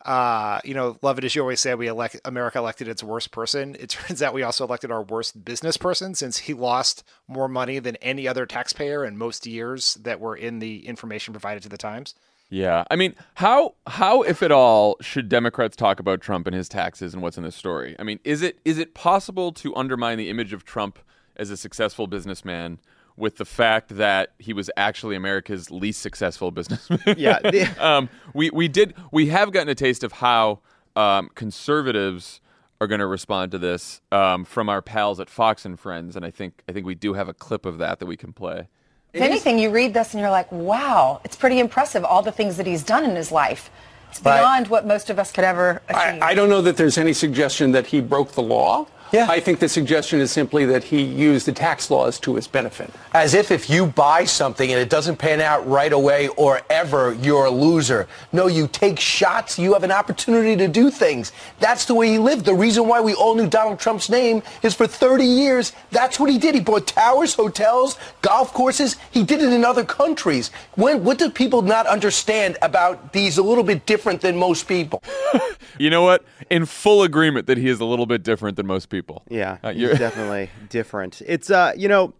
[0.05, 3.75] uh, you know, Lovett as you always say, we elect America elected its worst person.
[3.79, 7.79] It turns out we also elected our worst business person, since he lost more money
[7.79, 11.77] than any other taxpayer in most years that were in the information provided to the
[11.77, 12.15] Times.
[12.49, 16.67] Yeah, I mean, how how if at all should Democrats talk about Trump and his
[16.67, 17.95] taxes and what's in this story?
[17.97, 20.99] I mean, is it is it possible to undermine the image of Trump?
[21.35, 22.79] As a successful businessman
[23.17, 26.99] with the fact that he was actually America's least successful businessman.
[27.17, 27.39] Yeah.
[27.79, 30.59] um, we we did we have gotten a taste of how
[30.95, 32.41] um, conservatives
[32.79, 36.25] are going to respond to this um, from our pals at Fox and Friends, and
[36.25, 38.67] I think I think we do have a clip of that that we can play.
[39.13, 42.55] If anything, you read this and you're like, wow, it's pretty impressive, all the things
[42.57, 43.69] that he's done in his life.
[44.09, 46.21] It's beyond what most of us could ever achieve.
[46.21, 48.87] I, I don't know that there's any suggestion that he broke the law.
[49.11, 49.27] Yeah.
[49.29, 52.89] I think the suggestion is simply that he used the tax laws to his benefit.
[53.13, 57.13] As if if you buy something and it doesn't pan out right away or ever,
[57.15, 58.07] you're a loser.
[58.31, 59.59] No, you take shots.
[59.59, 61.33] You have an opportunity to do things.
[61.59, 62.45] That's the way he lived.
[62.45, 65.73] The reason why we all knew Donald Trump's name is for 30 years.
[65.91, 66.55] That's what he did.
[66.55, 68.95] He bought towers, hotels, golf courses.
[69.11, 70.51] He did it in other countries.
[70.75, 75.03] When, what do people not understand about these a little bit different than most people?
[75.77, 76.23] you know what?
[76.49, 79.00] In full agreement that he is a little bit different than most people.
[79.29, 81.21] Yeah, Uh, you're- definitely different.
[81.25, 82.13] It's uh, you know,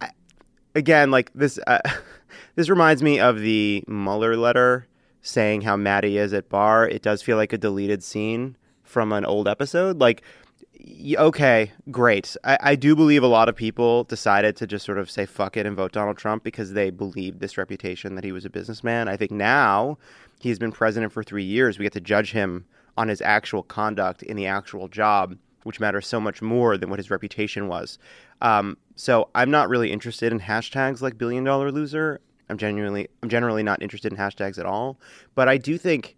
[0.00, 0.10] I,
[0.74, 1.58] again, like this.
[1.66, 1.78] Uh,
[2.56, 4.86] this reminds me of the Mueller letter
[5.22, 6.88] saying how mad he is at Barr.
[6.88, 9.98] It does feel like a deleted scene from an old episode.
[9.98, 10.22] Like,
[10.80, 12.36] y- okay, great.
[12.44, 15.56] I, I do believe a lot of people decided to just sort of say fuck
[15.56, 19.08] it and vote Donald Trump because they believed this reputation that he was a businessman.
[19.08, 19.98] I think now
[20.40, 21.78] he's been president for three years.
[21.78, 22.64] We get to judge him
[22.96, 25.36] on his actual conduct in the actual job,
[25.68, 27.98] which matters so much more than what his reputation was.
[28.40, 32.20] Um, so I'm not really interested in hashtags like billion dollar loser.
[32.48, 34.98] I'm genuinely I'm generally not interested in hashtags at all.
[35.34, 36.16] But I do think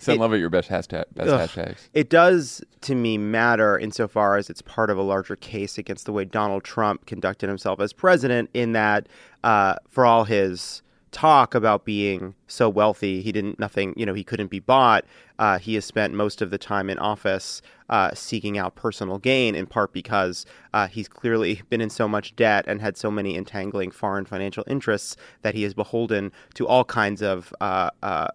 [0.00, 1.48] Send It- love at your best hashtag best Ugh.
[1.48, 1.88] hashtags.
[1.94, 6.12] it does to me matter insofar as it's part of a larger case against the
[6.12, 9.08] way Donald Trump conducted himself as president, in that
[9.44, 14.24] uh, for all his talk about being so wealthy, he didn't nothing, you know, he
[14.24, 15.04] couldn't be bought.
[15.38, 19.54] Uh, he has spent most of the time in office uh, seeking out personal gain,
[19.54, 20.44] in part because
[20.74, 24.64] uh, he's clearly been in so much debt and had so many entangling foreign financial
[24.66, 28.28] interests that he is beholden to all kinds of uh, uh,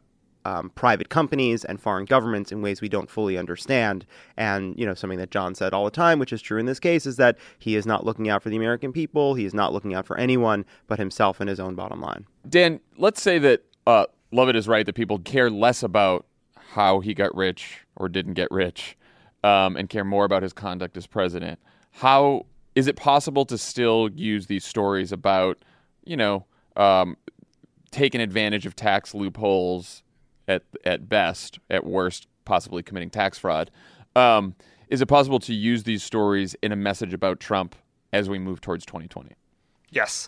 [0.45, 4.06] um, private companies and foreign governments in ways we don't fully understand.
[4.38, 6.79] And, you know, something that Jon said all the time, which is true in this
[6.79, 9.36] case, is that he is not looking out for the American people.
[9.36, 12.25] He is not looking out for anyone but himself and his own bottom line.
[12.47, 16.25] Dan, let's say that uh, Lovett is right that people care less about
[16.56, 18.97] how he got rich or didn't get rich,
[19.43, 21.60] um, and care more about his conduct as president.
[21.91, 25.63] How is it possible to still use these stories about,
[26.06, 27.17] you know, um,
[27.91, 30.01] taking advantage of tax loopholes
[30.47, 33.71] at at best, at worst, possibly committing tax fraud?
[34.15, 34.56] Um,
[34.89, 37.75] is it possible to use these stories in a message about Trump
[38.12, 39.32] as we move towards 2020?
[39.89, 40.27] Yes.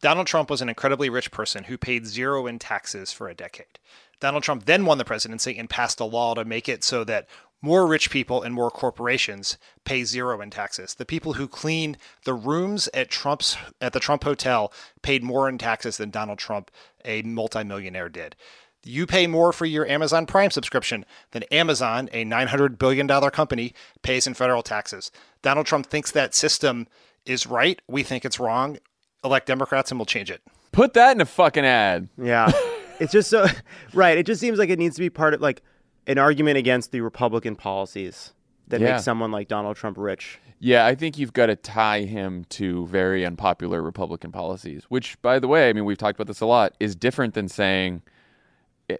[0.00, 3.78] Donald Trump was an incredibly rich person who paid zero in taxes for a decade.
[4.18, 7.26] Donald Trump then won the presidency and passed a law to make it so that
[7.62, 10.94] more rich people and more corporations pay zero in taxes.
[10.94, 15.58] The people who clean the rooms at Trump's at the Trump Hotel paid more in
[15.58, 16.70] taxes than Donald Trump,
[17.04, 18.36] a multimillionaire, did.
[18.84, 24.26] You pay more for your Amazon Prime subscription than Amazon, a $900 billion company, pays
[24.26, 25.10] in federal taxes.
[25.42, 26.86] Donald Trump thinks that system
[27.26, 27.80] is right.
[27.88, 28.78] We think it's wrong.
[29.22, 30.40] Elect Democrats and we'll change it.
[30.72, 32.08] Put that in a fucking ad.
[32.16, 32.50] Yeah.
[33.00, 33.46] it's just so
[33.94, 34.16] right.
[34.16, 35.62] It just seems like it needs to be part of like
[36.06, 38.32] an argument against the Republican policies
[38.68, 38.92] that Yeah.
[38.94, 40.38] make someone like Donald Trump rich.
[40.58, 45.38] Yeah, I think you've got to tie him to very unpopular Republican policies, which, by
[45.38, 48.10] the way, I mean, we've talked about this a lot, is different than saying it-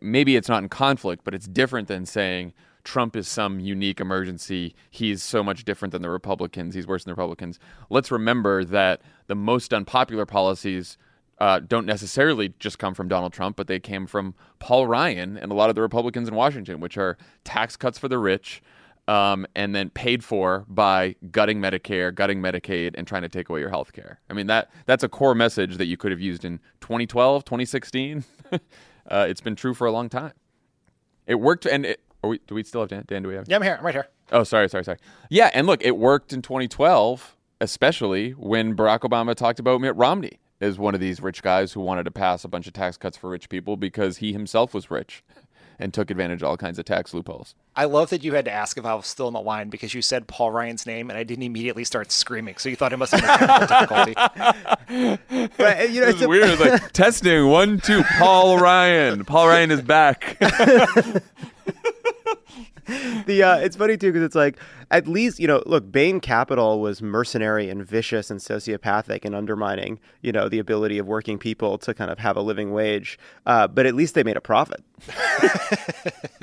[0.01, 2.53] maybe it's not in conflict, but it's different than saying
[2.85, 4.75] Trump is some unique emergency.
[4.91, 6.75] He's so much different than the Republicans.
[6.75, 7.59] He's worse than the Republicans.
[7.89, 10.97] Let's remember that the most unpopular policies
[11.39, 15.51] uh, don't necessarily just come from Donald Trump, but they came from Paul Ryan and
[15.51, 18.63] a lot of the Republicans in Washington, which are tax cuts for the rich.
[19.09, 23.59] Um, and then paid for by gutting Medicare, gutting Medicaid, and trying to take away
[23.59, 24.21] your health care.
[24.29, 28.23] I mean, that that's a core message that you could have used in 2012, 2016.
[29.11, 30.33] uh, it's been true for a long time.
[31.27, 33.05] It worked, and it, are we, do we still have Dan?
[33.07, 33.49] Dan, do we have?
[33.49, 33.77] Yeah, I'm here.
[33.79, 34.09] I'm right here.
[34.33, 34.99] Oh, sorry, sorry, sorry.
[35.29, 40.39] Yeah, and look, it worked in 2012, especially when Barack Obama talked about Mitt Romney
[40.61, 43.17] as one of these rich guys who wanted to pass a bunch of tax cuts
[43.17, 45.25] for rich people because he himself was rich
[45.81, 47.55] and took advantage of all kinds of tax loopholes.
[47.75, 49.95] I love that you had to ask if I was still in the line because
[49.95, 52.57] you said Paul Ryan's name and I didn't immediately start screaming.
[52.59, 54.15] So you thought it must have been a technical difficulty.
[55.59, 56.59] Right, you know, It's weird.
[56.59, 58.03] Like testing one, two.
[58.19, 59.25] Paul Ryan.
[59.25, 60.37] Paul Ryan is back.
[62.87, 64.59] the uh, it's funny too because it's like
[64.91, 69.99] at least you know look Bain Capital was mercenary and vicious and sociopathic and undermining
[70.23, 73.67] you know the ability of working people to kind of have a living wage, uh,
[73.69, 74.83] but at least they made a profit.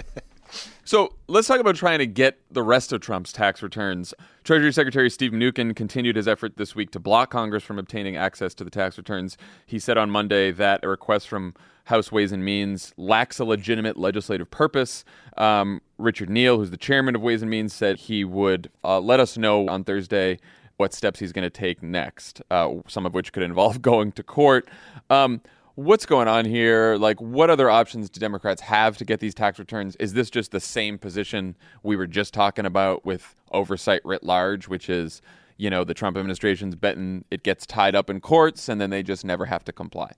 [0.88, 4.14] So let's talk about trying to get the rest of Trump's tax returns.
[4.46, 8.54] Treasury Secretary Steve Mnuchin continued his effort this week to block Congress from obtaining access
[8.54, 9.38] to the tax returns.
[9.66, 11.56] He said on Monday that a request from
[11.88, 15.06] House Ways and Means lacks a legitimate legislative purpose.
[15.38, 19.22] Um, Richard Neal, who's the chairman of Ways and Means, said he would uh, let
[19.22, 20.38] us know on Thursday
[20.76, 24.22] what steps he's going to take next, uh, some of which could involve going to
[24.22, 24.68] court.
[25.10, 25.40] Um,
[25.76, 26.98] what's going on here?
[26.98, 29.96] Like, what other options do Democrats have to get these tax returns?
[29.96, 34.68] Is this just the same position we were just talking about with oversight writ large,
[34.68, 35.22] which is,
[35.56, 39.04] you know, the Trump administration's betting it gets tied up in courts and then they
[39.04, 40.12] just never have to comply?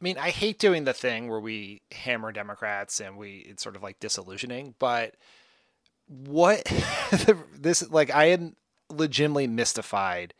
[0.00, 3.76] I mean, I hate doing the thing where we hammer Democrats and we it's sort
[3.76, 5.14] of like disillusioning, but
[6.06, 6.64] what
[7.58, 8.56] this like I am
[8.90, 10.34] legitimately mystified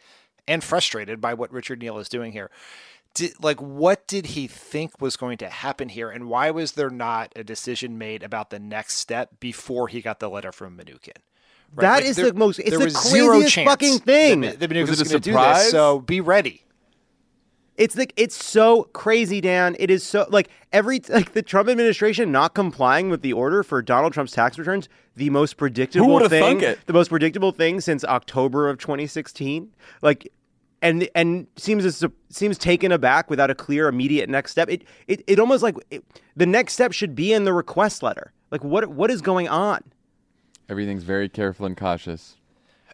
[0.47, 2.51] and frustrated by what Richard Neal is doing here.
[3.15, 6.91] Did, like what did he think was going to happen here and why was there
[6.91, 11.13] not a decision made about the next step before he got the letter from Mnuchin?
[11.77, 14.41] That is the most- it's there the was zero craziest chance fucking thing.
[14.43, 16.64] That, that Mnuchin Was was, going to do this, so be ready.
[17.77, 19.75] It's like it's so crazy, Dan.
[19.79, 23.83] It is so like every like the Trump administration not complying with the order for
[23.83, 26.79] Donald Trump's tax returns, the most predictable would've thing, thunk it?
[26.87, 29.71] the most predictable thing since October of 2016.
[30.03, 30.31] Like,
[30.83, 34.69] and and seems as seems taken aback without a clear immediate next step.
[34.69, 36.05] It it, it almost like it,
[36.37, 38.33] the next step should be in the request letter.
[38.51, 39.83] Like what what is going on?
[40.69, 42.37] Everything's very careful and cautious.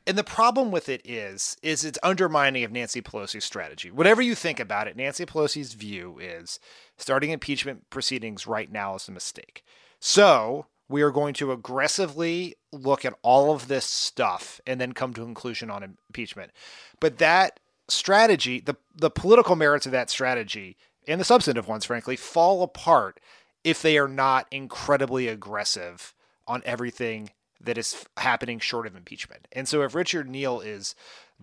[0.06, 3.90] And the problem with it is, is it's undermining of Nancy Pelosi's strategy.
[3.90, 6.58] Whatever you think about it, Nancy Pelosi's view is
[6.96, 9.64] starting impeachment proceedings right now is a mistake.
[10.00, 15.14] So we are going to aggressively look at all of this stuff and then come
[15.14, 16.50] to a conclusion on impeachment.
[16.98, 20.76] But that strategy, the the political merits of that strategy
[21.06, 23.20] and the substantive ones, frankly, fall apart
[23.62, 26.14] if they are not incredibly aggressive
[26.46, 27.30] on everything
[27.60, 29.46] that is happening short of impeachment.
[29.52, 30.94] And so if Richard Neal is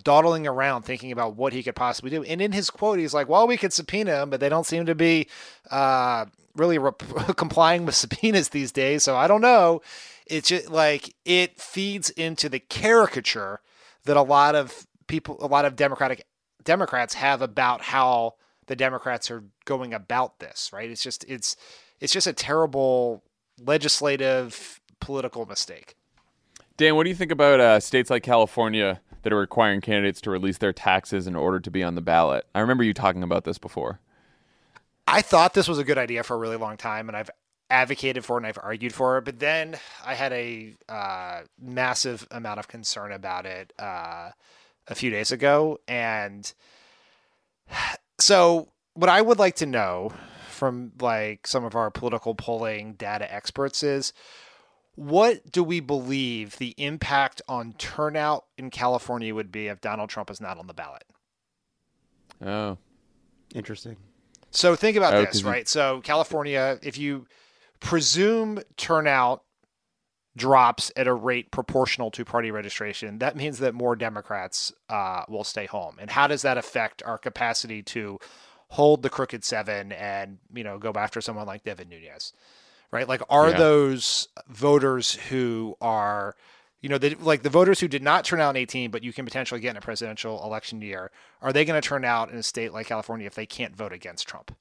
[0.03, 3.30] dawdling around thinking about what he could possibly do, and in his quote, he's like,
[3.30, 5.28] well, we could subpoena him, but they don't seem to be
[5.70, 6.97] uh, really rep-
[7.38, 9.03] complying with subpoenas these days.
[9.03, 9.82] So I don't know.
[10.26, 13.61] It's just like it feeds into the caricature
[14.05, 16.26] that a lot of people, a lot of Democratic
[16.63, 18.34] Democrats have about how
[18.65, 20.89] the Democrats are going about this, right?
[20.89, 21.55] It's just it's
[21.99, 23.24] it's just a terrible
[23.59, 25.95] legislative political mistake.
[26.78, 30.30] Dan, what do you think about uh, states like California that are requiring candidates to
[30.30, 32.45] release their taxes in order to be on the ballot?
[32.53, 33.99] I remember you talking about this before.
[35.07, 37.32] I thought this was a good idea for a really long time, and I've
[37.71, 39.25] advocated for it and I've argued for it.
[39.25, 44.30] But then I had a uh, massive amount of concern about it uh,
[44.88, 46.53] a few days ago, and
[48.19, 50.11] so what I would like to know
[50.49, 54.13] from like some of our political polling data experts is
[54.97, 60.29] what do we believe the impact on turnout in California would be if Donald Trump
[60.31, 61.03] is not on the ballot?
[62.45, 62.77] Oh,
[63.55, 63.95] Interesting.
[64.51, 65.67] So think about Oh, this, 'cause you- right?
[65.67, 67.27] So California, if you
[67.79, 69.43] presume turnout
[70.35, 75.43] drops at a rate proportional to party registration, that means that more Democrats uh, will
[75.43, 75.97] stay home.
[75.99, 78.19] And how does that affect our capacity to
[78.69, 82.33] hold the crooked seven and you know go after someone like Devin Nunes?
[82.91, 83.07] Right?
[83.07, 83.57] Like, are Yeah.
[83.57, 86.35] those voters who are
[86.79, 89.11] you know, the, like the voters who did not turn out in 18, but you
[89.11, 91.09] can potentially get in a presidential election year,
[91.41, 93.91] are they going to turn out in a state like California if they can't vote
[93.91, 94.55] against Trump?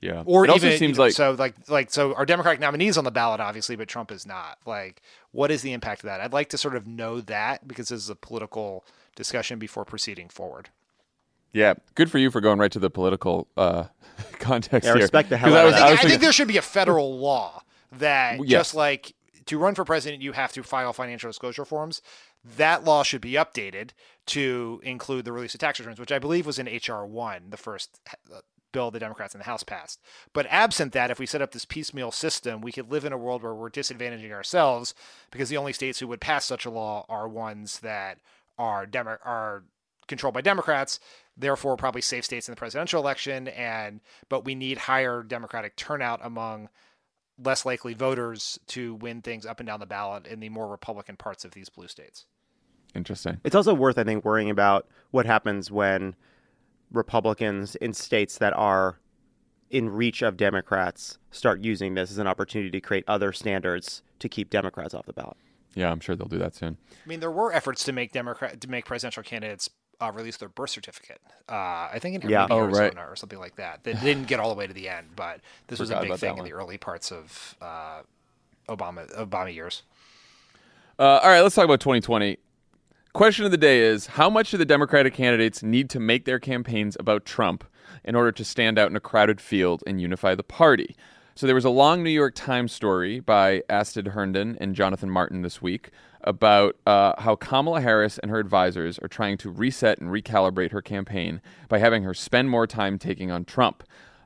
[0.00, 0.22] Yeah.
[0.26, 2.98] Or it also even seems you know, like so like like so our Democratic nominees
[2.98, 4.58] on the ballot, obviously, but Trump is not.
[4.66, 5.00] Like,
[5.32, 6.20] what is the impact of that?
[6.20, 8.84] I'd like to sort of know that because this is a political
[9.16, 10.68] discussion before proceeding forward.
[11.56, 13.84] Yeah, good for you for going right to the political uh,
[14.38, 15.02] context Yeah, here.
[15.02, 16.32] respect the hell 'Cause I out of was, I I think, was I think there
[16.32, 18.48] should be a federal law that Yes.
[18.48, 19.14] just like
[19.46, 22.02] to run for president, you have to file financial disclosure forms.
[22.56, 23.90] That law should be updated
[24.26, 27.56] to include the release of tax returns, which I believe was in HR one, the
[27.56, 28.00] first
[28.32, 28.40] uh,
[28.72, 30.00] bill the Democrats in the House passed.
[30.32, 33.16] But absent that, if we set up this piecemeal system, we could live in a
[33.18, 34.94] world where we're disadvantaging ourselves
[35.30, 38.18] because the only states who would pass such a law are ones that
[38.58, 39.62] are Demo- are
[40.08, 40.98] controlled by Democrats,
[41.36, 43.48] therefore probably safe states in the presidential election.
[43.48, 46.68] And but we need higher Democratic turnout among
[47.42, 51.16] less likely voters to win things up and down the ballot in the more Republican
[51.16, 52.26] parts of these blue states.
[52.94, 53.38] Interesting.
[53.44, 56.14] It's also worth, I think, worrying about what happens when
[56.90, 59.00] Republicans in states that are
[59.70, 64.28] in reach of Democrats start using this as an opportunity to create other standards to
[64.28, 65.36] keep Democrats off the ballot.
[65.74, 66.78] Yeah, I'm sure they'll do that soon.
[67.04, 69.68] I mean, there were efforts to make Democrat to make presidential candidates
[70.00, 71.20] uh, release their birth certificate.
[71.48, 72.42] Uh, I think in Yeah.
[72.42, 72.76] maybe Oh, right.
[72.76, 73.84] Arizona or something like that.
[73.84, 76.38] They didn't get all the way to the end, but this was a big thing
[76.38, 78.02] in the early parts of uh,
[78.68, 79.82] Obama Obama years.
[80.98, 82.38] Uh, all right, let's talk about 2020.
[83.12, 86.38] Question of the day is How much do the Democratic candidates need to make their
[86.38, 87.64] campaigns about Trump
[88.04, 90.94] in order to stand out in a crowded field and unify the party?
[91.36, 95.42] So there was a long New York Times story by Astead Herndon and Jonathan Martin
[95.42, 95.90] this week
[96.22, 100.80] about uh, how Kamala Harris and her advisors are trying to reset and recalibrate her
[100.80, 103.84] campaign by having her spend more time taking on Trump.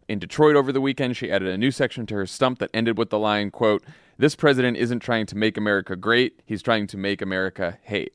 [0.09, 2.97] In Detroit over the weekend, she added a new section to her stump that ended
[2.97, 3.83] with the line, quote,
[4.17, 8.13] This president isn't trying to make America great, he's trying to make America hate.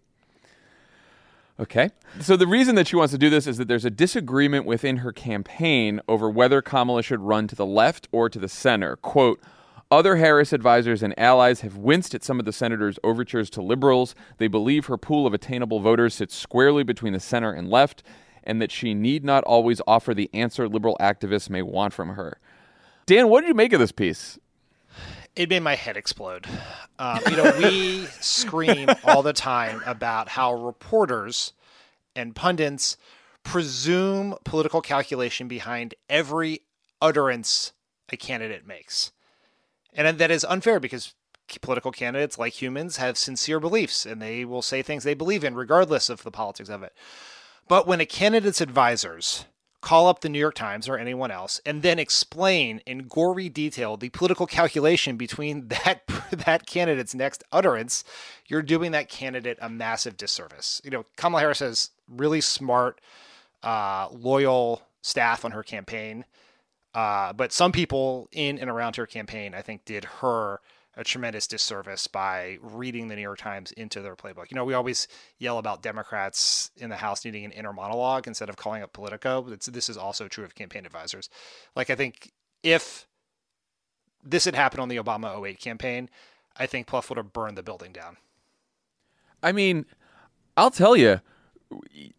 [1.60, 1.90] Okay.
[2.20, 4.98] So the reason that she wants to do this is that there's a disagreement within
[4.98, 8.98] her campaign over whether Kamala should run to the left or to the center.
[8.98, 9.42] Quote,
[9.92, 14.16] other Harris advisors and allies have winced at some of the senator's overtures to liberals.
[14.40, 18.02] They believe her pool of attainable voters sits squarely between the center and left,
[18.44, 22.40] and that she need not always offer the answer liberal activists may want from her.
[23.06, 24.40] Dan, what did you make of this piece?
[25.36, 26.48] It made my head explode.
[26.98, 31.54] Um, you know, we scream all the time about how reporters
[32.16, 32.96] and pundits
[33.44, 36.62] presume political calculation behind every
[37.02, 37.74] utterance
[38.12, 39.12] a candidate makes.
[39.94, 41.14] And that is unfair because
[41.62, 45.56] political candidates, like humans, have sincere beliefs and they will say things they believe in,
[45.56, 46.94] regardless of the politics of it.
[47.68, 49.46] But when a candidate's advisors
[49.86, 53.98] call up the New York Times or anyone else and then explain in gory detail
[53.98, 58.04] the political calculation between that that candidate's next utterance,
[58.48, 60.82] you're doing that candidate a massive disservice.
[60.84, 63.00] You know, Kamala Harris has really smart,
[63.62, 66.26] uh, loyal staff on her campaign.
[66.96, 70.62] Uh, but some people in and around her campaign, I think, did her
[70.98, 74.50] a tremendous disservice by reading the New York Times into their playbook.
[74.50, 75.08] You know, we always
[75.40, 79.46] yell about Democrats in the House needing an inner monologue instead of calling up Politico.
[79.50, 81.30] It's, this is also true of campaign advisors.
[81.76, 82.32] Like, I think
[82.64, 83.08] if
[84.24, 86.10] this had happened on the Obama 08 campaign,
[86.58, 88.18] I think Plouffe would have burned the building down.
[89.44, 89.86] I mean,
[90.56, 91.20] I'll tell you,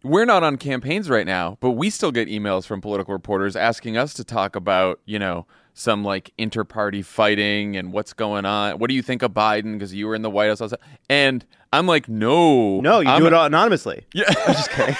[0.02, 3.96] we're not on campaigns right now, but we still get emails from political reporters asking
[3.96, 5.46] us to talk about, you know,
[5.78, 8.78] some like inter-party fighting and what's going on.
[8.78, 9.74] What do you think of Biden?
[9.74, 10.72] Because you were in the White House,
[11.10, 14.06] and I'm like, no, No, you I'm- do it anonymously.
[14.14, 14.96] Yeah, I'm just kidding.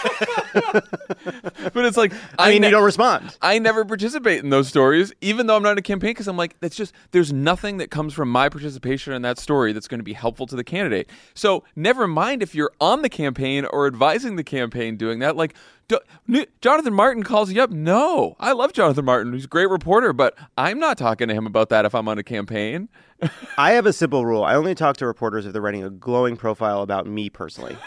[1.73, 3.37] but it's like I mean, ne- you don't respond.
[3.41, 6.37] I never participate in those stories, even though I'm not in a campaign, because I'm
[6.37, 10.01] like, that's just there's nothing that comes from my participation in that story that's going
[10.01, 11.09] to be helpful to the candidate.
[11.35, 15.37] So never mind if you're on the campaign or advising the campaign doing that.
[15.37, 15.55] Like
[16.61, 17.71] Jonathan Martin calls you up.
[17.71, 19.33] No, I love Jonathan Martin.
[19.33, 22.19] He's a great reporter, but I'm not talking to him about that if I'm on
[22.19, 22.89] a campaign.
[23.59, 24.45] I have a simple rule.
[24.45, 27.77] I only talk to reporters if they're writing a glowing profile about me personally.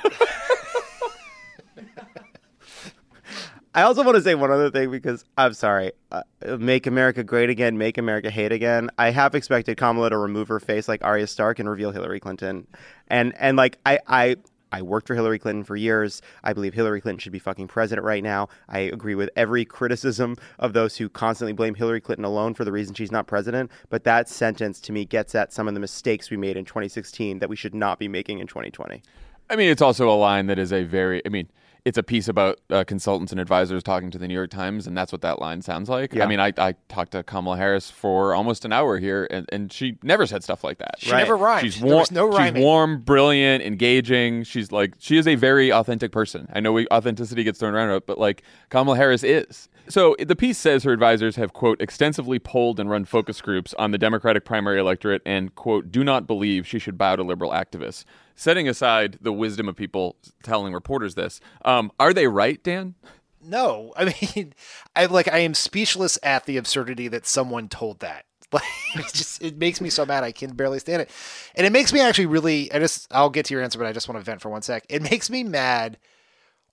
[3.75, 5.91] I also want to say one other thing because I'm sorry.
[6.11, 6.23] Uh,
[6.57, 8.89] make America great again, make America hate again.
[8.97, 12.65] I have expected Kamala to remove her face like Arya Stark and reveal Hillary Clinton,
[13.07, 14.37] and and like I I
[14.71, 16.21] I worked for Hillary Clinton for years.
[16.43, 18.49] I believe Hillary Clinton should be fucking president right now.
[18.67, 22.71] I agree with every criticism of those who constantly blame Hillary Clinton alone for the
[22.71, 23.71] reason she's not president.
[23.89, 27.39] But that sentence to me gets at some of the mistakes we made in 2016
[27.39, 29.01] that we should not be making in 2020.
[29.49, 31.49] I mean, it's also a line that is a very, I mean,
[31.85, 34.97] it's a piece about uh, consultants and advisors talking to the New York Times, and
[34.97, 36.13] that's what that line sounds like.
[36.13, 36.23] Yeah.
[36.23, 39.71] I mean, I, I talked to Kamala Harris for almost an hour here, and, and
[39.71, 40.95] she never said stuff like that.
[40.99, 41.61] She never rhymed.
[41.63, 42.05] She's warm.
[42.11, 44.43] no she's warm, brilliant, engaging.
[44.43, 46.47] She's like she is a very authentic person.
[46.53, 49.69] I know we, authenticity gets thrown around, but like Kamala Harris is.
[49.89, 53.89] So the piece says her advisors have quote extensively polled and run focus groups on
[53.89, 58.05] the Democratic primary electorate and quote do not believe she should bow to liberal activists.
[58.39, 62.95] Setting aside the wisdom of people telling reporters this, um, are they right, Dan?
[63.43, 64.53] No, I mean,
[64.95, 68.23] I like I am speechless at the absurdity that someone told that.
[68.53, 68.63] Like,
[68.95, 71.09] it's just it makes me so mad I can barely stand it,
[71.53, 72.71] and it makes me actually really.
[72.71, 74.61] I just I'll get to your answer, but I just want to vent for one
[74.61, 74.85] sec.
[74.87, 75.97] It makes me mad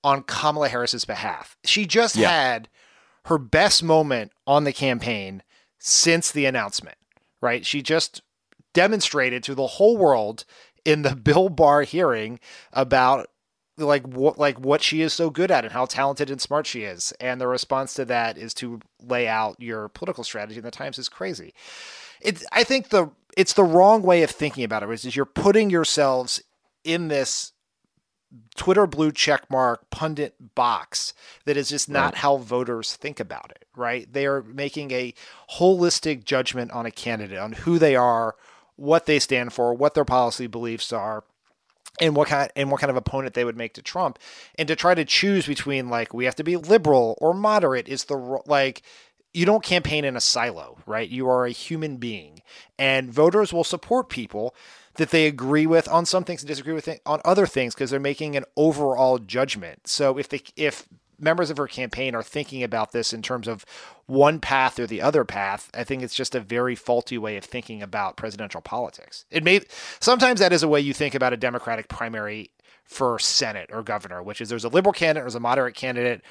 [0.05, 1.57] on Kamala Harris's behalf.
[1.65, 2.31] She just Yeah.
[2.31, 2.69] had
[3.25, 5.43] her best moment on the campaign
[5.81, 6.97] since the announcement.
[7.41, 7.67] Right?
[7.67, 8.23] She just
[8.73, 10.45] demonstrated to the whole world
[10.87, 12.41] in the Bill Barr hearing
[12.73, 13.29] about
[13.79, 16.85] like what like what she is so good at and how talented and smart she
[16.85, 17.13] is.
[17.21, 20.99] And the response to that is to lay out your political strategy in the times
[20.99, 21.53] is crazy.
[22.23, 25.27] It's i think the it's the wrong way of thinking about it which is you're
[25.27, 26.43] putting yourselves
[26.83, 27.53] in this
[28.55, 31.13] twitter blue check mark pundit box
[31.45, 34.11] that is just not how voters think about it right?
[34.13, 35.15] They are making a
[35.59, 38.35] holistic judgment on a candidate on who they are
[38.77, 41.25] what they stand for what their policy beliefs are
[42.01, 44.19] and what kind and what kind of opponent they would make to Trump,
[44.59, 48.05] and to try to choose between like we have to be liberal or moderate is
[48.05, 48.17] the
[48.47, 48.83] like
[49.33, 51.09] you don't campaign in a silo, right?
[51.09, 52.43] You are a human being,
[52.79, 54.55] and voters will support people
[54.95, 57.91] that they agree with on some things and disagree with it on other things because
[57.91, 59.87] they're making an overall judgment.
[59.89, 63.65] So if they if members of her campaign are thinking about this in terms of
[64.07, 67.45] one path or the other path, I think it's just a very faulty way of
[67.45, 69.25] thinking about presidential politics.
[69.31, 69.61] It may
[70.01, 72.51] sometimes that is a way you think about a Democratic primary
[72.85, 76.23] for Senate or governor, which is there's a liberal candidate, there's a moderate candidate.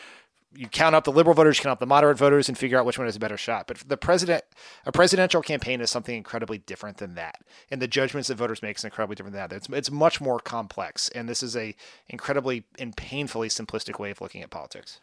[0.55, 2.85] You count up the liberal voters, you count up the moderate voters, and figure out
[2.85, 3.67] which one has a better shot.
[3.67, 4.43] But the president,
[4.85, 7.39] a presidential campaign is something incredibly different than that,
[7.69, 9.55] and the judgments that voters make is incredibly different than that.
[9.55, 11.75] It's, it's much more complex, and this is a
[12.07, 14.99] incredibly and painfully simplistic way of looking at politics.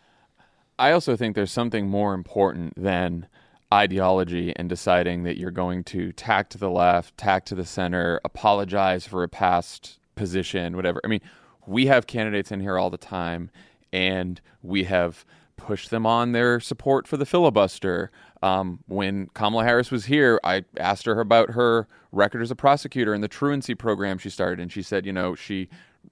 [0.79, 3.27] I also think there's something more important than
[3.73, 8.21] ideology and deciding that you're going to tack to the left, tack to the center,
[8.25, 11.01] apologize for a past position, whatever.
[11.05, 11.21] I mean,
[11.67, 13.51] we have candidates in here all the time,
[13.93, 15.25] and we have
[15.63, 18.11] pushed them on their support for the filibuster.
[18.43, 23.15] Um, when Kamala Harris was here, I asked her about her record as a prosecutor
[23.15, 25.69] and the truancy program she started, and she said, you know, she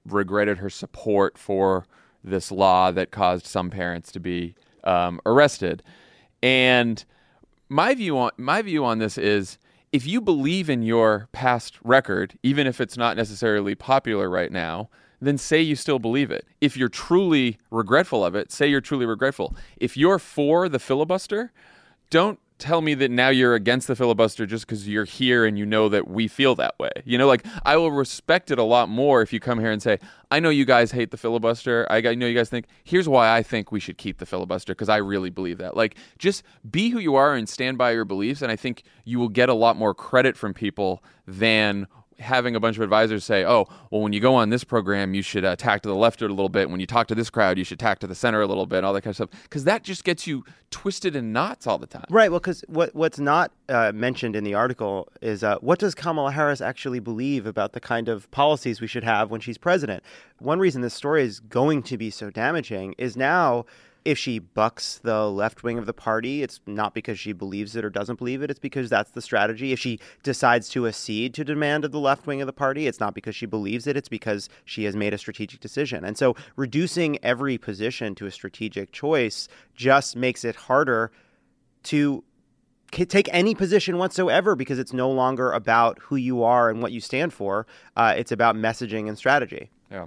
[0.06, 1.84] regretted her support for
[2.22, 5.82] this law that caused some parents to be um, arrested.
[6.42, 7.04] And
[7.68, 9.58] my view on my view on this is
[9.90, 14.90] if you believe in your past record, even if it's not necessarily popular right now,
[15.20, 16.46] then say you still believe it.
[16.60, 19.54] If you're truly regretful of it, say you're truly regretful.
[19.76, 21.52] If you're for the filibuster,
[22.10, 25.64] don't tell me that now you're against the filibuster just because you're here and you
[25.64, 26.90] know that we feel that way.
[27.04, 29.82] You know, like I will respect it a lot more if you come here and
[29.82, 29.98] say,
[30.30, 31.86] I know you guys hate the filibuster.
[31.90, 34.90] I know you guys think, here's why I think we should keep the filibuster because
[34.90, 35.74] I really believe that.
[35.74, 38.42] Like, just be who you are and stand by your beliefs.
[38.42, 41.86] And I think you will get a lot more credit from people than
[42.20, 45.22] having a bunch of advisors say, "Oh, well, when you go on this program, you
[45.22, 46.70] should uh, tack to the left a little bit.
[46.70, 48.84] When you talk to this crowd, you should tack to the center a little bit."
[48.84, 51.86] All that kind of stuff, because that just gets you twisted in knots all the
[51.86, 52.04] time.
[52.10, 52.30] Right.
[52.30, 56.32] Well, because what what's not uh, mentioned in the article is uh, what does Kamala
[56.32, 60.02] Harris actually believe about the kind of policies we should have when she's president.
[60.38, 63.64] One reason this story is going to be so damaging is now.
[64.04, 67.84] If she bucks the left wing of the party, it's not because she believes it
[67.84, 68.50] or doesn't believe it.
[68.50, 69.72] It's because that's the strategy.
[69.72, 73.00] If she decides to accede to demand of the left wing of the party, it's
[73.00, 73.96] not because she believes it.
[73.96, 76.04] It's because she has made a strategic decision.
[76.04, 81.12] And so reducing every position to a strategic choice just makes it harder
[81.84, 82.24] to
[82.90, 87.00] take any position whatsoever because it's no longer about who you are and what you
[87.00, 87.66] stand for.
[87.96, 89.70] Uh, it's about messaging and strategy.
[89.90, 90.06] Yeah.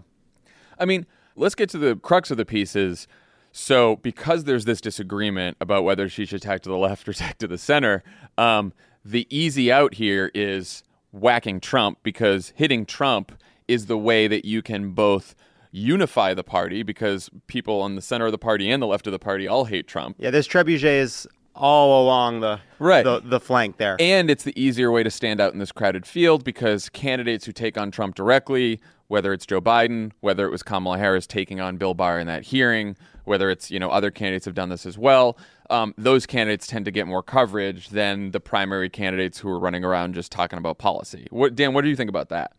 [0.79, 3.07] I mean, let's get to the crux of the piece is
[3.53, 7.37] so because there's this disagreement about whether she should tack to the left or tack
[7.37, 8.03] to the center,
[8.37, 8.73] um,
[9.05, 13.31] the easy out here is whacking Trump because hitting Trump
[13.67, 15.35] is the way that you can both
[15.71, 19.11] unify the party because people on the center of the party and the left of
[19.11, 20.15] the party all hate Trump.
[20.19, 23.03] Yeah, this there's is all along the Right.
[23.03, 23.95] the, the flank there.
[23.99, 27.51] And it's the easier way to stand out in this crowded field because candidates who
[27.51, 28.81] take on Trump directly
[29.13, 32.41] whether it's Joe Biden, whether it was Kamala Harris taking on Bill Barr in that
[32.41, 35.37] hearing, whether it's you know other candidates have done this as well.
[35.69, 39.83] Um, those candidates tend to get more coverage than the primary candidates who are running
[39.85, 41.27] around just talking about policy.
[41.29, 42.53] What, Dan, what do you think about that?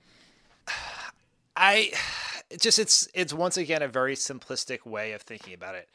[1.57, 1.91] I
[2.61, 5.89] just it's it's once again a very simplistic way of thinking about it.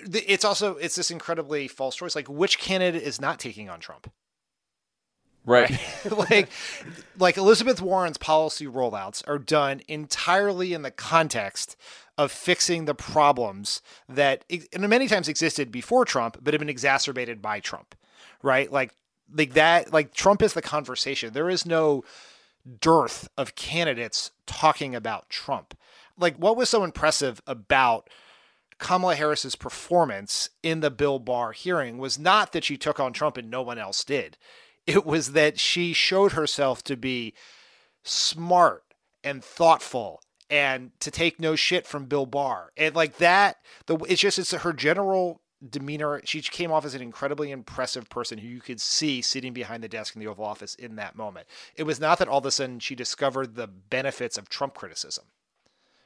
[0.00, 2.16] It's also it's this incredibly false choice.
[2.16, 4.10] Like which candidate is not taking on Trump?
[5.48, 5.80] Right.
[6.30, 6.48] like
[7.18, 11.76] like Elizabeth Warren's policy rollouts are done entirely in the context
[12.16, 14.44] of fixing the problems that
[14.78, 17.94] many times existed before Trump but have been exacerbated by Trump.
[18.42, 18.70] Right?
[18.70, 18.94] Like
[19.32, 21.32] like that like Trump is the conversation.
[21.32, 22.04] There is no
[22.80, 25.74] dearth of candidates talking about Trump.
[26.18, 28.10] Like, what was so impressive about
[28.78, 33.36] Kamala Harris's performance in the Bill Barr hearing was not that she took on Trump
[33.36, 34.36] and no one else did.
[34.88, 37.34] It was that she showed herself to be
[38.04, 38.84] smart
[39.22, 42.72] and thoughtful and to take no shit from Bill Barr.
[42.74, 46.22] And like that, the it's just it's her general demeanor.
[46.24, 49.88] She came off as an incredibly impressive person who you could see sitting behind the
[49.88, 51.48] desk in the Oval Office in that moment.
[51.76, 55.26] It was not that all of a sudden she discovered the benefits of Trump criticism.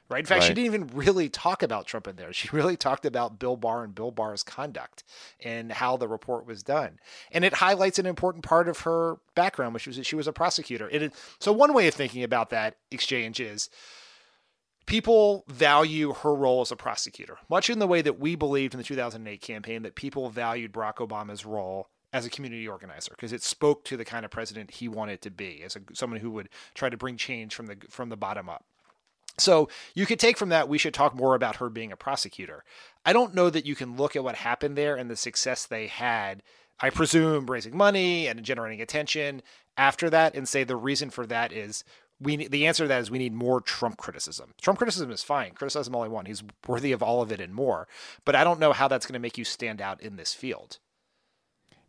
[0.09, 0.19] Right.
[0.19, 0.47] In fact, right.
[0.47, 2.31] she didn't even really talk about Trump in there.
[2.33, 5.03] She really talked about Bill Barr and Bill Barr's conduct
[5.43, 6.99] and how the report was done.
[7.31, 10.33] And it highlights an important part of her background, which was that she was a
[10.33, 10.89] prosecutor.
[10.89, 13.69] It, so, one way of thinking about that exchange is
[14.85, 18.77] people value her role as a prosecutor, much in the way that we believed in
[18.77, 23.41] the 2008 campaign that people valued Barack Obama's role as a community organizer because it
[23.41, 26.47] spoke to the kind of president he wanted to be as a, someone who would
[26.75, 28.63] try to bring change from the from the bottom up.
[29.37, 32.63] So you could take from that we should talk more about her being a prosecutor.
[33.05, 35.87] I don't know that you can look at what happened there and the success they
[35.87, 36.43] had.
[36.79, 39.41] I presume raising money and generating attention
[39.77, 41.83] after that and say the reason for that is
[42.19, 44.53] we the answer to that is we need more Trump criticism.
[44.61, 45.53] Trump criticism is fine.
[45.53, 46.27] Criticize him all I want.
[46.27, 47.87] He's worthy of all of it and more.
[48.25, 50.79] But I don't know how that's going to make you stand out in this field.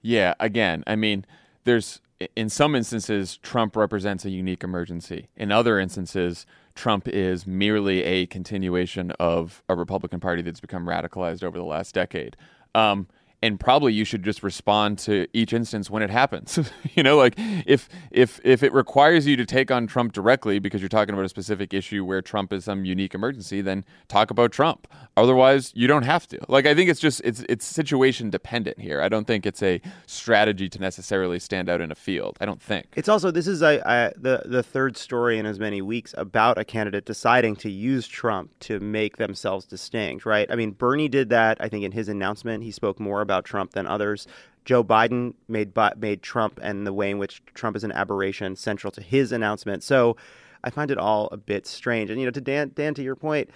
[0.01, 1.25] Yeah, again, I mean,
[1.65, 2.01] there's
[2.37, 5.29] in some instances Trump represents a unique emergency.
[5.37, 11.45] In other instances, Trump is merely a continuation of a Republican Party that's become radicalized
[11.45, 12.37] over the last decade.
[12.75, 13.07] Um,
[13.45, 16.59] and probably you should just respond to each instance when it happens.
[16.95, 17.35] you know, like
[17.67, 21.27] if if if it requires you to take on Trump directly because you're talking about
[21.27, 24.89] a specific issue where Trump is some unique emergency, then talk about Trump.
[25.19, 26.41] Otherwise, you don't have to.
[26.49, 29.03] Like I think it's just it's it's situation dependent here.
[29.03, 32.39] I don't think it's a strategy to necessarily stand out in a field.
[32.41, 32.87] I don't think.
[32.97, 36.57] It's also this is a, a the the third story in as many weeks about
[36.57, 40.51] a candidate deciding to use Trump to make themselves distinct, right?
[40.51, 41.59] I mean, Bernie did that.
[41.61, 44.27] I think in his announcement, he spoke more about Trump than others.
[44.65, 48.91] Joe Biden made made Trump and the way in which Trump is an aberration central
[48.93, 49.83] to his announcement.
[49.83, 50.17] So
[50.63, 52.11] I find it all a bit strange.
[52.11, 53.51] And you know, to Dan, Dan, to your point,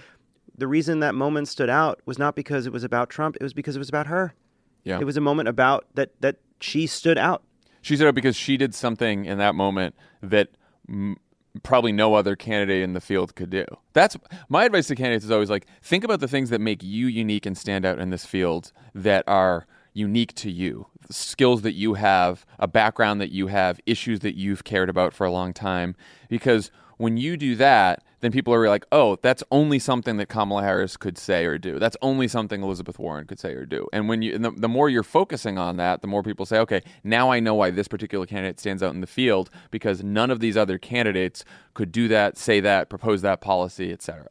[0.57, 3.37] the reason that moment stood out was not because it was about Trump.
[3.37, 4.35] It was because it was about her.
[4.85, 4.99] Yeah.
[5.01, 7.43] It was a moment about that that she stood out.
[7.81, 10.49] She stood out because she did something in that moment that
[10.89, 11.17] m-
[11.63, 13.65] probably no other candidate in the field could do.
[13.93, 14.17] That's
[14.49, 17.47] my advice to candidates is always like think about the things that make you unique
[17.47, 22.47] and stand out in this field that are unique to you, skills that you have,
[22.59, 25.97] a background that you have, issues that you've cared about for a long time
[26.29, 30.63] because when you do that, then people are like, oh, that's only something that Kamala
[30.63, 31.79] Harris could say or do.
[31.79, 33.89] That's only something Elizabeth Warren could say or do.
[33.93, 36.59] And when you, and the, the more you're focusing on that, the more people say,
[36.59, 40.31] okay, now I know why this particular candidate stands out in the field because none
[40.31, 41.45] of these other candidates
[41.75, 44.29] could do that, say that, propose that policy, etc.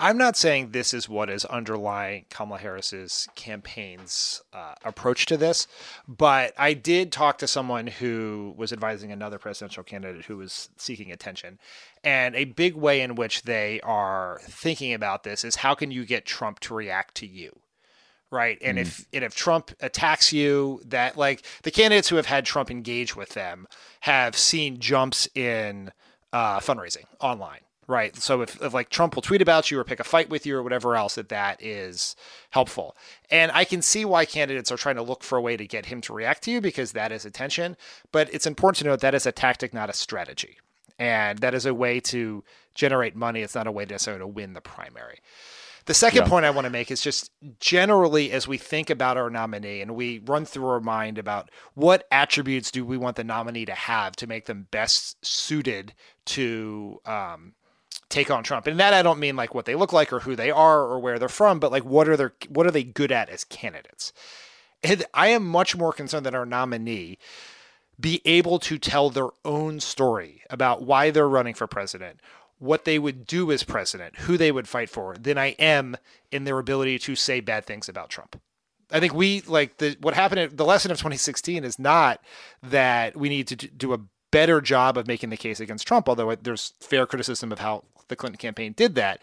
[0.00, 5.66] I'm not saying this is what is underlying Kamala Harris's campaign's uh, approach to this,
[6.08, 11.12] but I did talk to someone who was advising another presidential candidate who was seeking
[11.12, 11.58] attention.
[12.02, 16.06] And a big way in which they are thinking about this is how can you
[16.06, 17.60] get Trump to react to you?
[18.30, 18.58] Right.
[18.62, 18.82] And mm.
[18.82, 23.16] if and if Trump attacks you, that like the candidates who have had Trump engage
[23.16, 23.66] with them
[24.00, 25.90] have seen jumps in
[26.32, 27.60] uh, fundraising online
[27.90, 28.16] right?
[28.16, 30.56] So if, if, like Trump will tweet about you or pick a fight with you
[30.56, 32.14] or whatever else, that that is
[32.50, 32.96] helpful.
[33.30, 35.86] And I can see why candidates are trying to look for a way to get
[35.86, 37.76] him to react to you because that is attention.
[38.12, 40.58] But it's important to note that is a tactic, not a strategy,
[40.98, 43.42] and that is a way to generate money.
[43.42, 45.18] It's not a way to necessarily to win the primary.
[45.86, 46.28] The second yeah.
[46.28, 49.96] point I want to make is just generally as we think about our nominee and
[49.96, 54.14] we run through our mind about what attributes do we want the nominee to have
[54.16, 55.94] to make them best suited
[56.26, 57.54] to um,
[58.10, 58.66] take on Trump.
[58.66, 60.98] And that I don't mean like what they look like or who they are or
[60.98, 64.12] where they're from, but like what are their what are they good at as candidates?
[64.82, 67.18] And I am much more concerned that our nominee
[67.98, 72.20] be able to tell their own story about why they're running for president,
[72.58, 75.96] what they would do as president, who they would fight for, than I am
[76.32, 78.40] in their ability to say bad things about Trump.
[78.90, 80.40] I think we like the what happened.
[80.40, 82.22] At, the lesson of 2016 is not
[82.62, 84.00] that we need to do a
[84.30, 88.16] better job of making the case against Trump, although there's fair criticism of how the
[88.16, 89.20] Clinton campaign did that.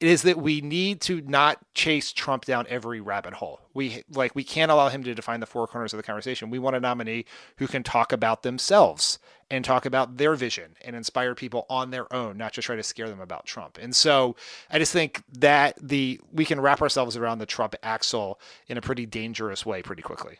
[0.00, 3.60] Is that we need to not chase Trump down every rabbit hole.
[3.74, 6.48] We like we can't allow him to define the four corners of the conversation.
[6.48, 7.26] We want a nominee
[7.58, 9.18] who can talk about themselves
[9.50, 12.82] and talk about their vision and inspire people on their own, not just try to
[12.82, 13.78] scare them about Trump.
[13.80, 14.36] And so
[14.70, 18.80] I just think that the we can wrap ourselves around the Trump axle in a
[18.80, 20.38] pretty dangerous way pretty quickly.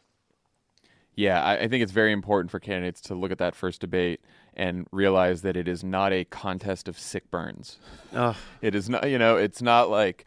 [1.16, 4.20] Yeah, I think it's very important for candidates to look at that first debate
[4.60, 7.78] and realize that it is not a contest of sick burns.
[8.14, 8.36] Ugh.
[8.60, 10.26] It is not, you know, it's not like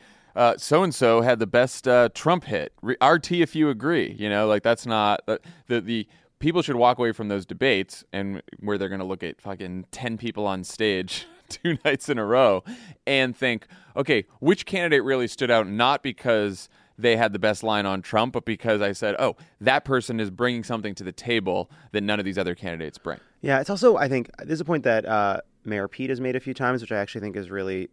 [0.58, 2.74] so and so had the best uh, Trump hit.
[2.82, 6.08] RT, if you agree, you know, like that's not the the, the
[6.40, 9.86] people should walk away from those debates and where they're going to look at fucking
[9.92, 12.64] 10 people on stage two nights in a row
[13.06, 17.86] and think, okay, which candidate really stood out not because they had the best line
[17.86, 21.70] on Trump, but because I said, oh, that person is bringing something to the table
[21.92, 23.20] that none of these other candidates bring.
[23.44, 26.38] Yeah, it's also, I think, this is a point that uh, Mayor Pete has made
[26.38, 27.90] a few times, which I actually think is really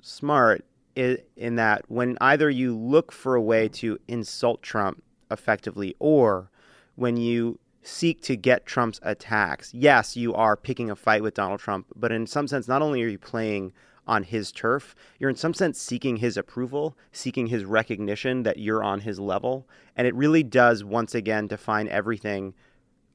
[0.00, 0.64] smart,
[0.96, 6.50] in that when either you look for a way to insult Trump effectively or
[6.94, 11.60] when you seek to get Trump's attacks, yes, you are picking a fight with Donald
[11.60, 13.72] Trump, but in some sense, not only are you playing
[14.06, 14.94] on his turf.
[15.18, 19.66] You're in some sense seeking his approval, seeking his recognition that you're on his level.
[19.96, 22.54] And it really does once again define everything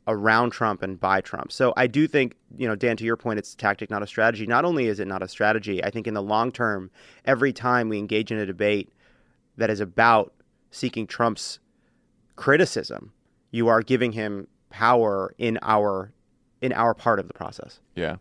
[0.09, 1.51] around Trump and by Trump.
[1.51, 4.07] So I do think, you know, Dan, to your point, it's a tactic, not a
[4.07, 4.45] strategy.
[4.45, 6.89] Not only is it not a strategy, I think in the long term,
[7.25, 8.91] every time we engage in a debate
[9.57, 10.33] that is about
[10.71, 11.59] seeking Trump's
[12.35, 13.13] criticism,
[13.51, 16.11] you are giving him power in our
[16.61, 17.79] in our part of the process.
[17.95, 18.17] Yeah.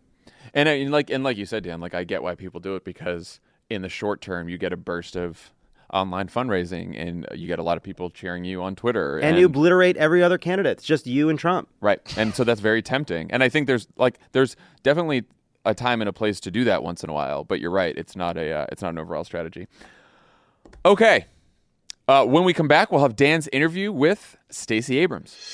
[0.53, 2.75] And, uh, and like and like you said, Dan, like I get why people do
[2.75, 5.51] it because in the short term you get a burst of
[5.91, 9.39] online fundraising and you get a lot of people cheering you on Twitter and, and,
[9.39, 10.77] you obliterate every other candidate.
[10.77, 11.67] It's just you and Trump.
[11.81, 11.99] Right.
[12.17, 13.31] And so that's very tempting.
[13.31, 15.23] And I think there's like there's definitely
[15.65, 17.95] a time and a place to do that once in a while, but you're right,
[17.97, 19.67] it's not a uh, it's not an overall strategy.
[20.85, 21.25] Okay.
[22.07, 25.53] Uh, when we come back, we'll have Dan's interview with Stacey Abrams.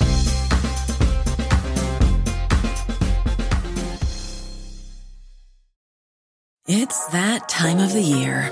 [6.68, 8.52] It's that time of the year.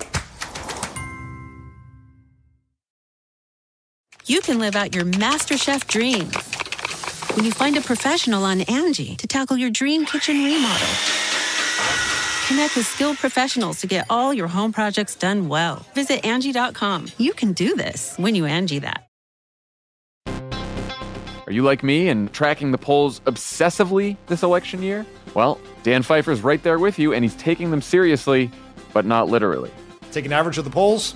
[4.25, 6.35] you can live out your MasterChef dreams
[7.35, 10.87] when you find a professional on Angie to tackle your dream kitchen remodel.
[12.47, 15.85] Connect with skilled professionals to get all your home projects done well.
[15.95, 17.07] Visit Angie.com.
[17.17, 19.07] You can do this when you Angie that.
[21.47, 25.05] Are you like me and tracking the polls obsessively this election year?
[25.33, 28.51] Well, Dan Pfeiffer's right there with you, and he's taking them seriously,
[28.93, 29.71] but not literally.
[30.11, 31.15] Take an average of the polls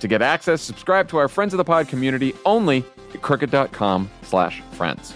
[0.00, 2.84] To get access, subscribe to our Friends of the Pod community only
[3.14, 5.14] at crooked.com slash friends.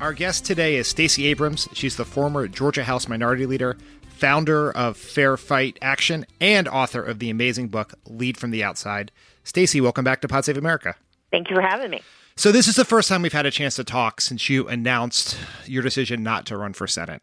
[0.00, 1.68] Our guest today is Stacey Abrams.
[1.74, 3.76] She's the former Georgia House Minority Leader,
[4.08, 9.12] founder of Fair Fight Action, and author of the amazing book Lead from the Outside.
[9.44, 10.94] Stacey, welcome back to Pod Save America.
[11.30, 12.00] Thank you for having me.
[12.34, 15.36] So this is the first time we've had a chance to talk since you announced
[15.66, 17.22] your decision not to run for Senate.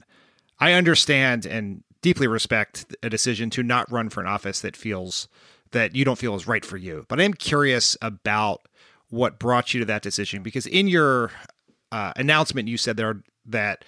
[0.60, 5.28] I understand and deeply respect a decision to not run for an office that feels
[5.72, 7.06] that you don't feel is right for you.
[7.10, 8.66] But I am curious about
[9.10, 11.32] what brought you to that decision because in your
[11.92, 13.84] uh, announcement you said there that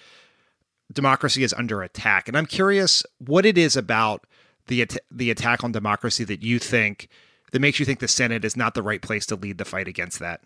[0.92, 4.26] democracy is under attack, and I'm curious what it is about
[4.66, 7.08] the at- the attack on democracy that you think
[7.52, 9.88] that makes you think the Senate is not the right place to lead the fight
[9.88, 10.42] against that.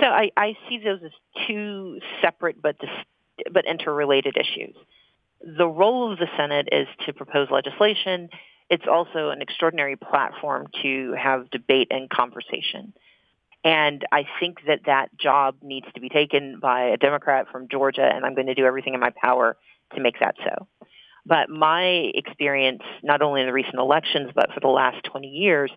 [0.00, 1.12] So I, I see those as
[1.46, 2.76] two separate but
[3.52, 4.74] but interrelated issues
[5.44, 8.28] the role of the Senate is to propose legislation
[8.70, 12.94] it's also an extraordinary platform to have debate and conversation.
[13.62, 18.04] And I think that that job needs to be taken by a Democrat from Georgia,
[18.04, 19.56] and I'm going to do everything in my power
[19.94, 20.66] to make that so.
[21.26, 21.84] But my
[22.14, 25.70] experience, not only in the recent elections, but for the last 20 years,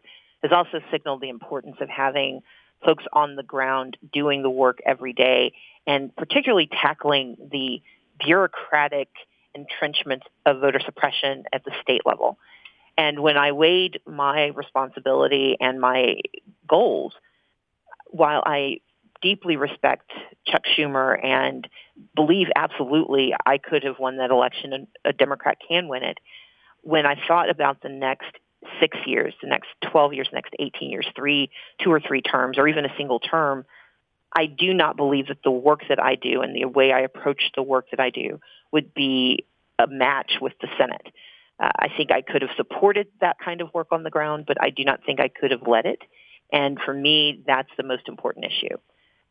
[0.43, 2.41] has also signaled the importance of having
[2.85, 5.53] folks on the ground doing the work every day
[5.87, 7.81] and particularly tackling the
[8.19, 9.07] bureaucratic
[9.57, 12.37] entrenchment of voter suppression at the state level.
[12.97, 16.17] And when I weighed my responsibility and my
[16.67, 17.13] goals,
[18.07, 18.79] while I
[19.21, 20.11] deeply respect
[20.45, 21.67] Chuck Schumer and
[22.15, 26.17] believe absolutely I could have won that election and a Democrat can win it,
[26.81, 28.31] when I thought about the next
[28.79, 31.49] six years, the next 12 years, the next 18 years, three,
[31.83, 33.65] two or three terms, or even a single term,
[34.35, 37.51] I do not believe that the work that I do and the way I approach
[37.55, 38.39] the work that I do
[38.71, 39.45] would be
[39.79, 41.07] a match with the Senate.
[41.59, 44.57] Uh, I think I could have supported that kind of work on the ground, but
[44.61, 45.99] I do not think I could have led it.
[46.51, 48.77] And for me, that's the most important issue,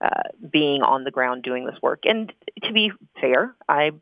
[0.05, 2.01] uh, being on the ground doing this work.
[2.05, 2.33] And
[2.65, 3.93] to be fair, I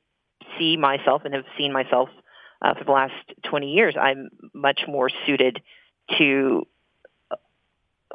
[0.58, 2.08] see myself and have seen myself
[2.62, 3.12] uh, for the last
[3.48, 3.94] 20 years.
[4.00, 5.60] I'm much more suited
[6.18, 6.66] to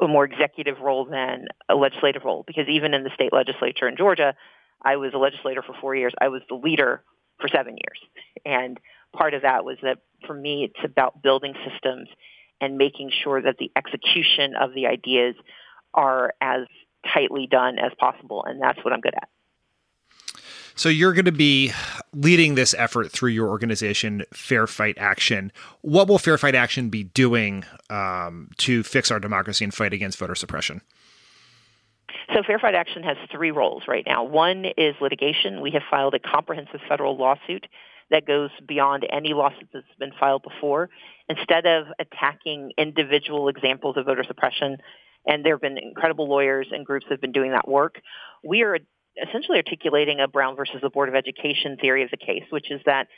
[0.00, 3.96] a more executive role than a legislative role because even in the state legislature in
[3.96, 4.34] Georgia,
[4.82, 6.14] I was a legislator for four years.
[6.20, 7.02] I was the leader
[7.40, 7.98] for seven years.
[8.44, 8.78] And
[9.16, 12.08] part of that was that for me, it's about building systems
[12.60, 15.34] and making sure that the execution of the ideas
[15.94, 16.66] are as
[17.12, 18.44] tightly done as possible.
[18.46, 19.28] And that's what I'm good at.
[20.80, 21.74] So you're going to be
[22.14, 25.52] leading this effort through your organization, Fair Fight Action.
[25.82, 30.18] What will Fair Fight Action be doing um, to fix our democracy and fight against
[30.18, 30.80] voter suppression?
[32.32, 34.24] So Fair Fight Action has three roles right now.
[34.24, 35.60] One is litigation.
[35.60, 37.66] We have filed a comprehensive federal lawsuit
[38.10, 40.88] that goes beyond any lawsuit that's been filed before.
[41.28, 44.78] Instead of attacking individual examples of voter suppression,
[45.26, 48.00] and there have been incredible lawyers and groups that have been doing that work,
[48.42, 48.78] we are
[49.28, 52.80] essentially articulating a Brown versus the Board of Education theory of the case, which is
[52.86, 53.08] that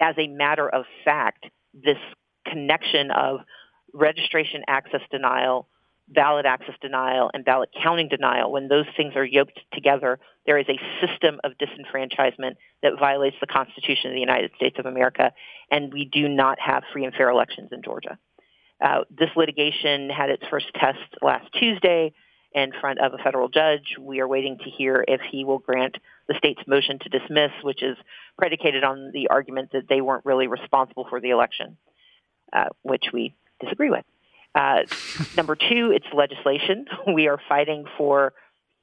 [0.00, 1.98] as a matter of fact, this
[2.46, 3.40] connection of
[3.92, 5.68] registration access denial
[6.08, 10.66] ballot access denial and ballot counting denial, when those things are yoked together, there is
[10.68, 15.32] a system of disenfranchisement that violates the Constitution of the United States of America,
[15.70, 18.18] and we do not have free and fair elections in Georgia.
[18.82, 22.12] Uh, this litigation had its first test last Tuesday
[22.56, 23.96] in front of a federal judge.
[24.00, 27.82] We are waiting to hear if he will grant the state's motion to dismiss, which
[27.82, 27.98] is
[28.38, 31.76] predicated on the argument that they weren't really responsible for the election,
[32.54, 34.04] uh, which we disagree with.
[34.54, 34.84] Uh,
[35.36, 36.86] number two, it's legislation.
[37.14, 38.32] We are fighting for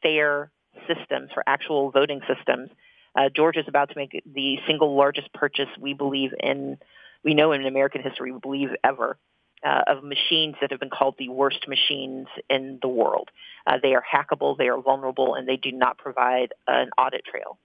[0.03, 0.51] fair
[0.87, 2.69] systems, for actual voting systems.
[3.15, 6.77] Uh, Georgia is about to make the single largest purchase we believe in,
[7.23, 9.17] we know in American history, we believe ever,
[9.65, 13.29] uh, of machines that have been called the worst machines in the world.
[13.65, 17.57] Uh, they are hackable, they are vulnerable, and they do not provide an audit trail.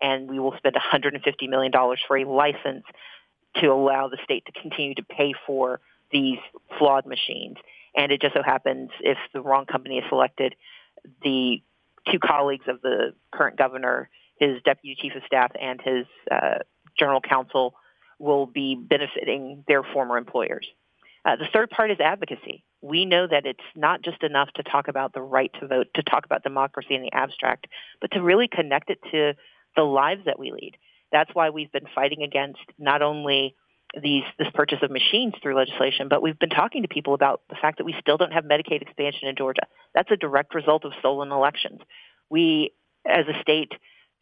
[0.00, 1.72] And we will spend $150 million
[2.08, 2.84] for a license
[3.56, 5.80] to allow the state to continue to pay for
[6.10, 6.38] these
[6.78, 7.56] flawed machines.
[7.94, 10.54] And it just so happens if the wrong company is selected,
[11.22, 11.62] the
[12.10, 16.58] two colleagues of the current governor, his deputy chief of staff, and his uh,
[16.98, 17.74] general counsel
[18.18, 20.66] will be benefiting their former employers.
[21.24, 22.64] Uh, the third part is advocacy.
[22.80, 26.02] We know that it's not just enough to talk about the right to vote, to
[26.02, 27.68] talk about democracy in the abstract,
[28.00, 29.34] but to really connect it to
[29.76, 30.76] the lives that we lead.
[31.12, 33.54] That's why we've been fighting against not only
[34.02, 37.56] these this purchase of machines through legislation, but we've been talking to people about the
[37.60, 39.66] fact that we still don't have Medicaid expansion in Georgia.
[39.94, 41.80] That's a direct result of stolen elections.
[42.30, 42.72] We,
[43.06, 43.72] as a state,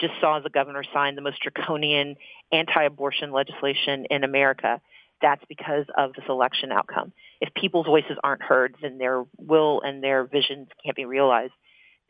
[0.01, 2.17] just saw the governor sign the most draconian
[2.53, 4.81] anti-abortion legislation in America.
[5.23, 7.13] That's because of this election outcome.
[7.41, 11.53] If people's voices aren't heard, then their will and their visions can't be realized.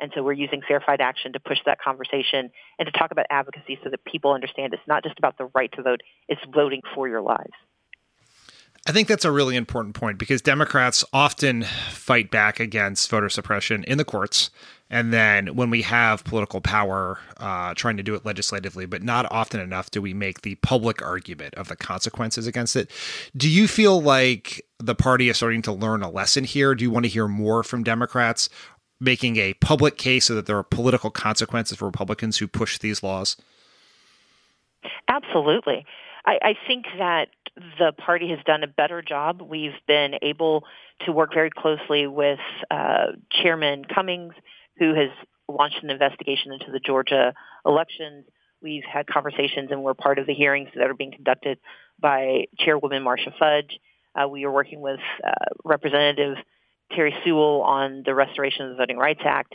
[0.00, 3.26] And so we're using Fair Fight Action to push that conversation and to talk about
[3.30, 6.80] advocacy so that people understand it's not just about the right to vote, it's voting
[6.94, 7.52] for your lives.
[8.86, 13.84] I think that's a really important point because Democrats often fight back against voter suppression
[13.84, 14.50] in the courts.
[14.90, 19.30] And then when we have political power, uh, trying to do it legislatively, but not
[19.30, 22.90] often enough do we make the public argument of the consequences against it.
[23.36, 26.74] Do you feel like the party is starting to learn a lesson here?
[26.74, 28.48] Do you want to hear more from Democrats?
[29.00, 33.02] making a public case so that there are political consequences for Republicans who push these
[33.02, 33.36] laws?
[35.08, 35.86] Absolutely.
[36.24, 37.28] I, I think that
[37.78, 39.42] the party has done a better job.
[39.42, 40.64] We've been able
[41.06, 42.38] to work very closely with
[42.70, 44.34] uh, Chairman Cummings,
[44.78, 45.10] who has
[45.48, 47.34] launched an investigation into the Georgia
[47.66, 48.24] elections.
[48.62, 51.58] We've had conversations and we're part of the hearings that are being conducted
[51.98, 53.78] by Chairwoman Marcia Fudge.
[54.14, 55.30] Uh, we are working with uh,
[55.64, 56.36] Representative
[56.92, 59.54] Terry Sewell on the restoration of the Voting Rights Act.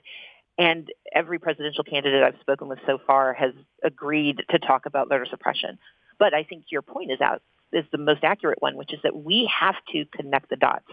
[0.57, 3.51] And every presidential candidate I've spoken with so far has
[3.83, 5.77] agreed to talk about voter suppression.
[6.17, 7.41] But I think your point is out
[7.73, 10.85] is the most accurate one, which is that we have to connect the dots.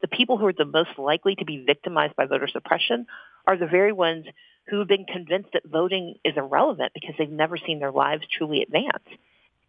[0.00, 3.06] The people who are the most likely to be victimized by voter suppression
[3.48, 4.26] are the very ones
[4.68, 8.62] who have been convinced that voting is irrelevant because they've never seen their lives truly
[8.62, 9.02] advance.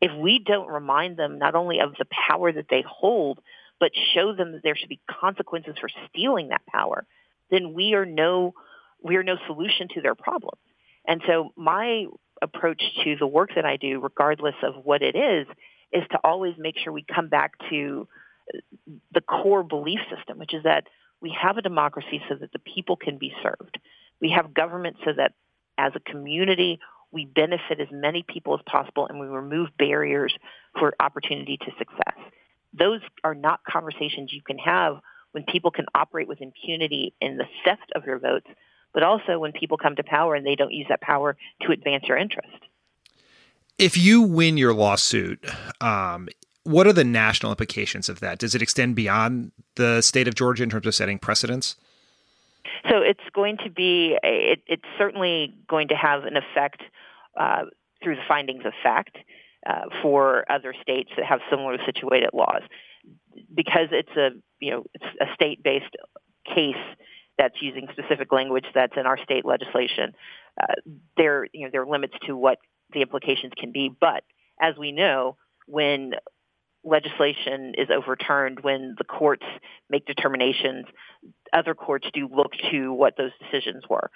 [0.01, 3.39] If we don't remind them not only of the power that they hold,
[3.80, 7.05] but show them that there should be consequences for stealing that power,
[7.49, 8.53] then we are no
[9.01, 10.59] we are no solution to their problems.
[11.07, 12.05] And so my
[12.41, 15.47] approach to the work that I do, regardless of what it is,
[15.93, 18.09] is to always make sure we come back to
[19.13, 20.84] the core belief system, which is that
[21.22, 23.80] we have a democracy so that the people can be served.
[24.22, 25.34] We have government so that
[25.78, 26.80] as a community,
[27.11, 30.34] we benefit as many people as possible and we remove barriers
[30.78, 32.17] for opportunity to success.
[32.78, 34.99] Those are not conversations you can have
[35.32, 38.47] when people can operate with impunity in the theft of your votes,
[38.93, 42.05] but also when people come to power and they don't use that power to advance
[42.07, 42.49] your interest.
[43.78, 45.45] If you win your lawsuit,
[45.80, 46.28] um,
[46.64, 48.39] what are the national implications of that?
[48.39, 51.76] Does it extend beyond the state of Georgia in terms of setting precedents?
[52.89, 56.82] So it's going to be, it, it's certainly going to have an effect
[57.39, 57.64] uh,
[58.03, 59.18] through the findings of fact
[59.68, 62.62] uh, for other states that have similarly situated laws.
[63.53, 64.30] Because it's a,
[64.60, 65.95] you know, it's a state-based
[66.45, 66.76] case
[67.38, 70.14] that's using specific language that's in our state legislation,
[70.62, 70.74] uh,
[71.16, 72.57] there, you know, there are limits to what
[72.93, 73.89] the implications can be.
[73.99, 74.24] But
[74.62, 76.14] as we know, when
[76.89, 79.45] legislation is overturned, when the courts
[79.89, 80.85] make determinations,
[81.53, 84.09] other courts do look to what those decisions were.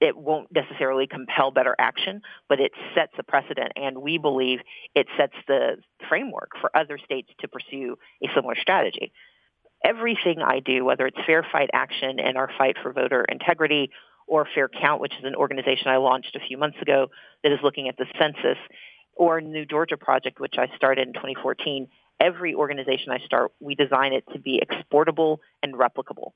[0.00, 4.60] It won't necessarily compel better action, but it sets a precedent, and we believe
[4.94, 5.76] it sets the
[6.08, 9.12] framework for other states to pursue a similar strategy.
[9.84, 13.90] Everything I do, whether it's Fair Fight Action and our fight for voter integrity,
[14.28, 17.08] or Fair Count, which is an organization I launched a few months ago
[17.42, 18.58] that is looking at the census,
[19.14, 21.88] or New Georgia Project, which I started in 2014,
[22.22, 26.32] every organization I start, we design it to be exportable and replicable.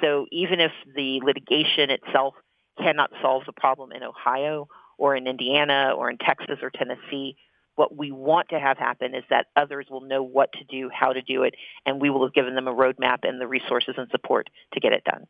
[0.00, 2.34] So even if the litigation itself
[2.78, 4.68] cannot solve the problem in Ohio
[4.98, 7.36] or in Indiana or in Texas or Tennessee,
[7.76, 11.12] what we want to have happen is that others will know what to do, how
[11.12, 11.54] to do it,
[11.84, 14.92] and we will have given them a roadmap and the resources and support to get
[14.92, 15.24] it done.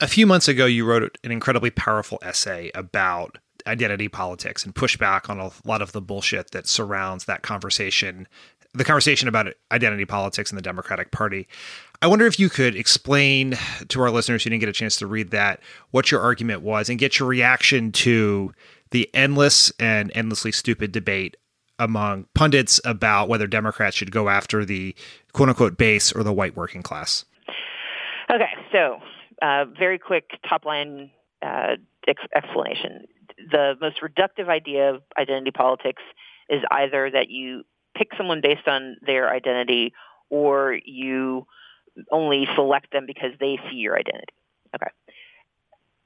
[0.00, 4.96] A few months ago, you wrote an incredibly powerful essay about identity politics and push
[4.96, 8.26] back on a lot of the bullshit that surrounds that conversation
[8.72, 11.48] the conversation about identity politics in the Democratic Party.
[12.02, 13.58] I wonder if you could explain
[13.88, 15.60] to our listeners who didn't get a chance to read that
[15.90, 18.52] what your argument was and get your reaction to
[18.90, 21.36] the endless and endlessly stupid debate
[21.78, 24.94] among pundits about whether Democrats should go after the
[25.32, 27.24] quote unquote base or the white working class.
[28.32, 28.98] Okay, so
[29.42, 31.10] uh, very quick top line
[31.42, 33.06] uh, ex- explanation.
[33.50, 36.02] The most reductive idea of identity politics
[36.48, 37.64] is either that you
[37.96, 39.92] pick someone based on their identity
[40.28, 41.46] or you
[42.10, 44.32] only select them because they see your identity.
[44.74, 44.90] Okay.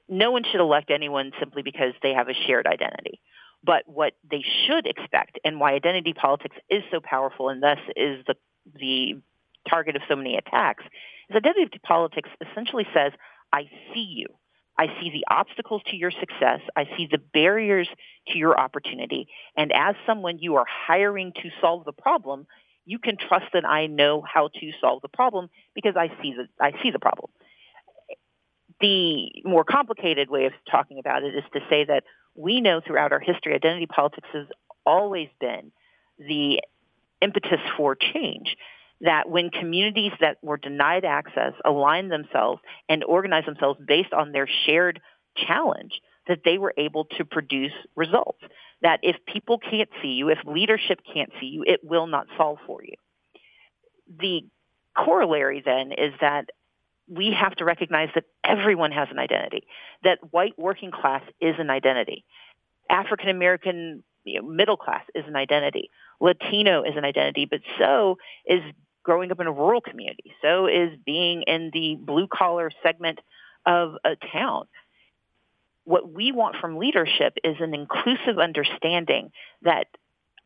[0.07, 3.19] No one should elect anyone simply because they have a shared identity.
[3.63, 8.23] But what they should expect and why identity politics is so powerful and thus is
[8.27, 8.35] the,
[8.79, 9.21] the
[9.67, 10.83] target of so many attacks
[11.29, 13.11] is identity politics essentially says,
[13.51, 13.63] I
[13.93, 14.27] see you.
[14.77, 16.59] I see the obstacles to your success.
[16.75, 17.87] I see the barriers
[18.29, 19.27] to your opportunity.
[19.55, 22.45] And as someone you are hiring to solve the problem,
[22.85, 26.47] you can trust that I know how to solve the problem because I see the,
[26.59, 27.31] I see the problem.
[28.81, 32.03] The more complicated way of talking about it is to say that
[32.35, 34.47] we know throughout our history, identity politics has
[34.85, 35.71] always been
[36.19, 36.61] the
[37.21, 38.57] impetus for change
[39.01, 44.47] that when communities that were denied access aligned themselves and organized themselves based on their
[44.65, 45.01] shared
[45.35, 48.41] challenge, that they were able to produce results.
[48.81, 52.59] That if people can't see you, if leadership can't see you, it will not solve
[52.65, 52.93] for you.
[54.19, 54.41] The
[54.95, 56.49] corollary then is that
[57.07, 59.67] we have to recognize that everyone has an identity,
[60.03, 62.25] that white working class is an identity.
[62.89, 65.89] African American you know, middle class is an identity.
[66.19, 68.61] Latino is an identity, but so is
[69.05, 70.33] growing up in a rural community.
[70.41, 73.19] So is being in the blue collar segment
[73.65, 74.65] of a town.
[75.85, 79.87] What we want from leadership is an inclusive understanding that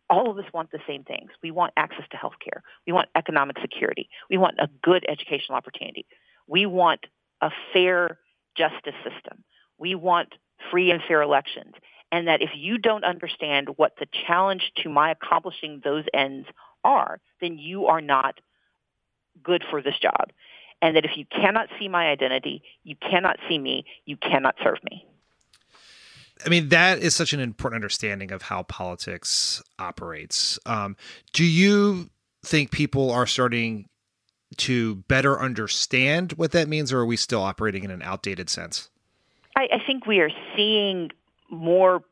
[0.10, 1.30] all of us want the same things.
[1.41, 2.61] We want access to health care.
[2.86, 4.10] We want economic security.
[4.30, 6.06] We want a good educational opportunity.
[6.45, 7.06] We want
[7.41, 8.19] a fair
[8.57, 9.44] justice system.
[9.77, 10.34] We want
[10.72, 11.76] free and fair elections.
[12.11, 16.48] And that if you don't understand what the challenge to my accomplishing those ends
[16.84, 18.40] are, then you are not
[19.44, 20.32] good for this job.
[20.82, 24.78] And that if you cannot see my identity, you cannot see me, you cannot serve
[24.90, 25.06] me.
[26.45, 30.57] I mean, that is such an important understanding of how politics operates.
[30.66, 30.95] Um,
[31.34, 32.10] do you
[32.44, 33.90] think people are starting
[34.57, 38.90] to better understand what that means, or are we still operating in an outdated sense?
[39.56, 41.11] I, I think we are seeing
[41.49, 42.03] more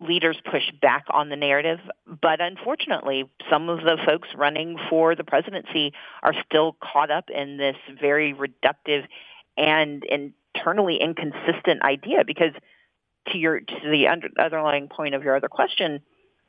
[0.00, 1.78] leaders push back on the narrative.
[2.06, 7.58] But unfortunately, some of the folks running for the presidency are still caught up in
[7.58, 9.06] this very reductive
[9.56, 12.52] and internally inconsistent idea because
[13.28, 16.00] to your to the under, underlying point of your other question,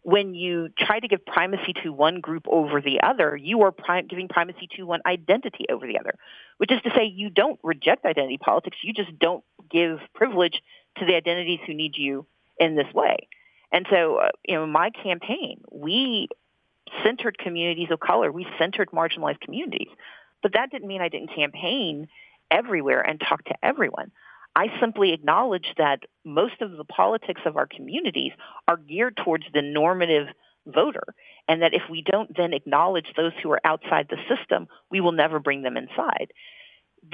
[0.03, 3.73] when you try to give primacy to one group over the other, you are
[4.09, 6.15] giving primacy to one identity over the other,
[6.57, 10.61] which is to say you don't reject identity politics, you just don't give privilege
[10.97, 12.25] to the identities who need you
[12.59, 13.27] in this way.
[13.71, 16.27] And so, uh, you know, my campaign, we
[17.03, 19.87] centered communities of color, we centered marginalized communities.
[20.41, 22.07] But that didn't mean I didn't campaign
[22.49, 24.11] everywhere and talk to everyone.
[24.55, 28.33] I simply acknowledge that most of the politics of our communities
[28.67, 30.27] are geared towards the normative
[30.67, 31.03] voter,
[31.47, 35.13] and that if we don't then acknowledge those who are outside the system, we will
[35.13, 36.33] never bring them inside.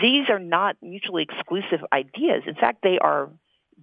[0.02, 2.44] These are not mutually exclusive ideas.
[2.48, 3.30] In fact, they are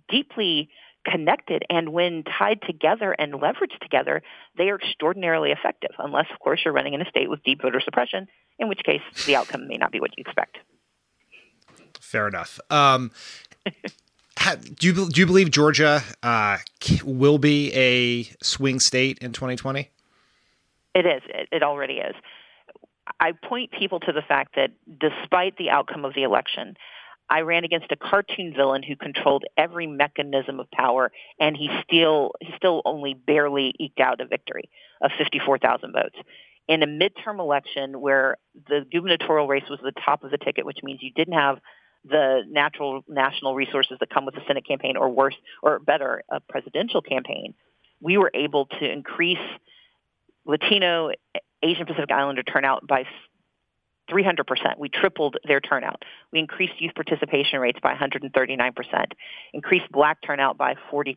[0.09, 0.69] deeply
[1.05, 4.22] connected and when tied together and leveraged together,
[4.56, 7.81] they are extraordinarily effective, unless, of course, you're running in a state with deep voter
[7.81, 8.26] suppression,
[8.59, 10.59] in which case the outcome may not be what you expect.
[12.01, 12.60] Fair enough.
[12.70, 13.10] Um,
[14.76, 16.59] do you do you believe Georgia uh,
[17.05, 19.90] will be a swing state in 2020?
[20.94, 21.22] It is.
[21.28, 22.14] It, it already is.
[23.20, 24.70] I point people to the fact that
[25.01, 26.76] despite the outcome of the election,
[27.35, 32.31] I ran against a cartoon villain who controlled every mechanism of power, and he still
[32.40, 34.70] he still only barely eked out a victory
[35.02, 36.15] of 54,000 votes.
[36.69, 38.36] In a midterm election where
[38.69, 41.59] the gubernatorial race was the top of the ticket, which means you didn't have
[42.05, 46.39] the natural national resources that come with a Senate campaign, or worse, or better, a
[46.39, 47.52] presidential campaign,
[48.01, 49.39] we were able to increase
[50.47, 51.11] Latino,
[51.65, 53.06] Asian Pacific Islander turnout by
[54.10, 54.78] 300%.
[54.78, 56.05] We tripled their turnout.
[56.32, 59.12] We increased youth participation rates by 139%,
[59.52, 61.16] increased black turnout by 40%.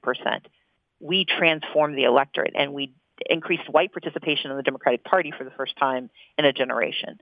[0.99, 2.93] We transformed the electorate and we
[3.30, 7.19] increased white participation in the Democratic Party for the first time in a generation.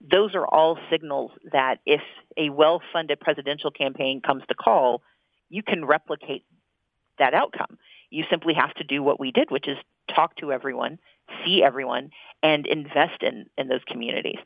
[0.00, 2.02] Those are all signals that if
[2.36, 5.02] a well-funded presidential campaign comes to call,
[5.48, 6.44] you can replicate
[7.18, 7.78] that outcome.
[8.10, 9.78] You simply have to do what we did, which is
[10.14, 10.98] talk to everyone,
[11.44, 12.10] see everyone,
[12.42, 14.38] and invest in, in those communities.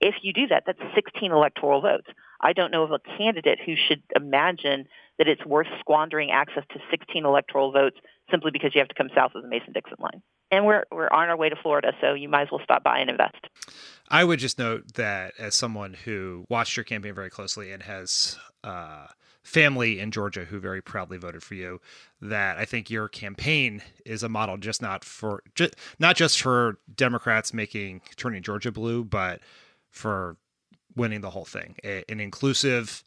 [0.00, 2.06] If you do that, that's 16 electoral votes.
[2.40, 4.86] I don't know of a candidate who should imagine
[5.18, 7.96] that it's worth squandering access to 16 electoral votes
[8.30, 10.22] simply because you have to come south of the Mason-Dixon line.
[10.50, 12.98] And we're we're on our way to Florida, so you might as well stop by
[12.98, 13.48] and invest.
[14.08, 18.38] I would just note that as someone who watched your campaign very closely and has
[18.62, 19.06] uh,
[19.42, 21.80] family in Georgia who very proudly voted for you,
[22.20, 26.78] that I think your campaign is a model just not for just, not just for
[26.94, 29.40] Democrats making turning Georgia blue, but
[29.90, 30.36] for
[30.94, 31.76] winning the whole thing.
[31.84, 33.04] A, an inclusive,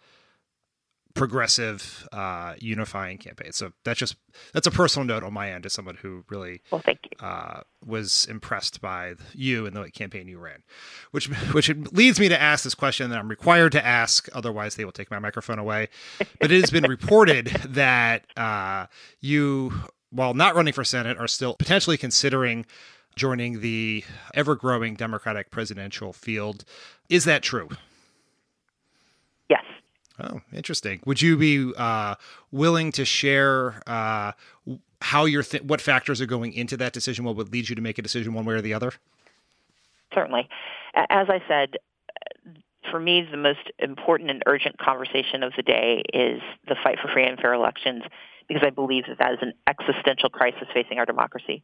[1.15, 3.51] progressive, uh, unifying campaign.
[3.51, 4.15] So that's just
[4.53, 7.26] that's a personal note on my end as someone who really well, thank you.
[7.26, 10.64] Uh, was impressed by you and the campaign you ran,
[11.11, 14.30] which which leads me to ask this question that I'm required to ask.
[14.34, 15.89] Otherwise, they will take my microphone away.
[16.39, 18.85] But it has been reported that uh,
[19.19, 19.73] you,
[20.11, 22.65] while not running for senate, are still potentially considering
[23.20, 26.64] joining the ever growing Democratic presidential field.
[27.10, 27.70] Is that true?
[29.50, 29.64] Yes.
[30.20, 31.02] Oh, interesting.
[31.06, 32.16] Would you be uh,
[32.52, 34.32] willing to share uh,
[35.02, 37.26] how you're th- what factors are going into that decision?
[37.26, 38.94] What would lead you to make a decision one way or the other?
[40.14, 40.50] Certainly.
[40.96, 41.76] As I said,
[42.90, 47.10] for me, the most important and urgent conversation of the day is the fight for
[47.10, 48.04] free and fair elections
[48.48, 51.64] because I believe that that is an existential crisis facing our democracy.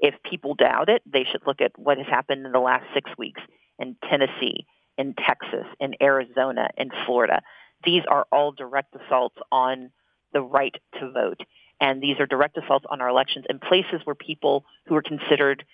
[0.00, 3.10] If people doubt it, they should look at what has happened in the last six
[3.18, 3.40] weeks
[3.78, 4.66] in Tennessee,
[4.96, 7.42] in Texas, in Arizona, in Florida.
[7.84, 9.90] These are all direct assaults on
[10.32, 11.40] the right to vote.
[11.80, 15.64] And these are direct assaults on our elections in places where people who are considered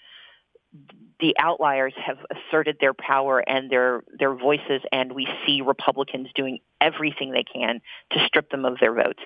[1.21, 6.59] the outliers have asserted their power and their their voices and we see Republicans doing
[6.81, 7.81] everything they can
[8.11, 9.21] to strip them of their votes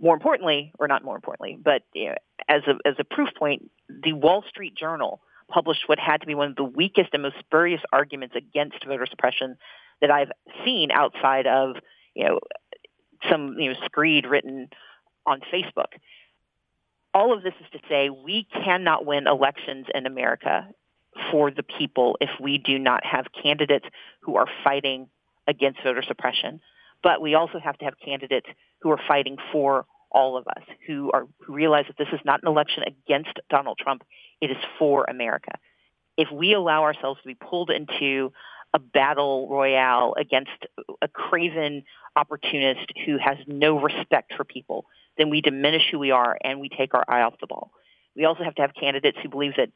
[0.00, 2.14] more importantly, or not more importantly, but you know,
[2.48, 6.34] as a as a proof point, the Wall Street Journal published what had to be
[6.34, 9.56] one of the weakest and most spurious arguments against voter suppression
[10.00, 10.30] that I've
[10.64, 11.76] seen outside of
[12.14, 12.40] you know
[13.30, 14.68] some you know screed written
[15.26, 15.98] on Facebook.
[17.14, 20.68] All of this is to say we cannot win elections in America
[21.30, 23.86] for the people if we do not have candidates
[24.20, 25.08] who are fighting
[25.46, 26.60] against voter suppression.
[27.02, 28.46] But we also have to have candidates
[28.82, 32.42] who are fighting for all of us, who are who realize that this is not
[32.42, 34.02] an election against Donald Trump,
[34.40, 35.52] it is for America.
[36.16, 38.32] If we allow ourselves to be pulled into
[38.74, 40.66] a battle royale against
[41.00, 41.84] a craven
[42.16, 46.68] opportunist who has no respect for people, then we diminish who we are and we
[46.68, 47.70] take our eye off the ball.
[48.16, 49.70] We also have to have candidates who believe that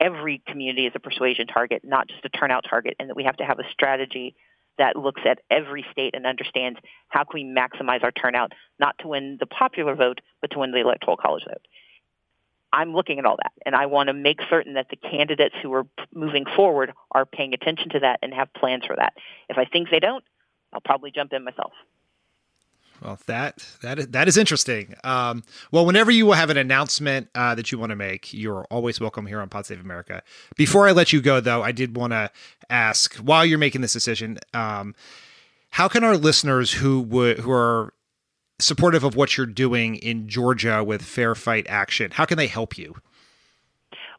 [0.00, 3.36] every community is a persuasion target, not just a turnout target, and that we have
[3.38, 4.36] to have a strategy
[4.78, 6.78] that looks at every state and understands
[7.08, 10.70] how can we maximize our turnout, not to win the popular vote, but to win
[10.70, 11.66] the electoral college vote.
[12.72, 15.72] I'm looking at all that, and I want to make certain that the candidates who
[15.72, 19.14] are moving forward are paying attention to that and have plans for that.
[19.48, 20.24] If I think they don't,
[20.72, 21.72] I'll probably jump in myself.
[23.02, 24.94] Well, that that is, that is interesting.
[25.04, 29.00] Um, well, whenever you have an announcement uh, that you want to make, you're always
[29.00, 30.22] welcome here on Pod Save America.
[30.56, 32.30] Before I let you go, though, I did want to
[32.70, 34.94] ask while you're making this decision, um,
[35.70, 37.92] how can our listeners who would who are
[38.60, 42.76] supportive of what you're doing in Georgia with Fair Fight Action, how can they help
[42.76, 42.96] you?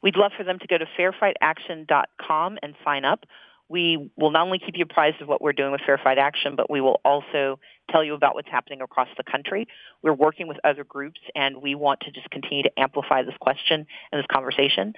[0.01, 3.25] We'd love for them to go to fairfightaction.com and sign up
[3.69, 6.55] we will not only keep you apprised of what we're doing with Fair Fight Action,
[6.55, 7.59] but we will also
[7.91, 9.67] tell you about what's happening across the country.
[10.01, 13.85] We're working with other groups, and we want to just continue to amplify this question
[14.11, 14.93] and this conversation.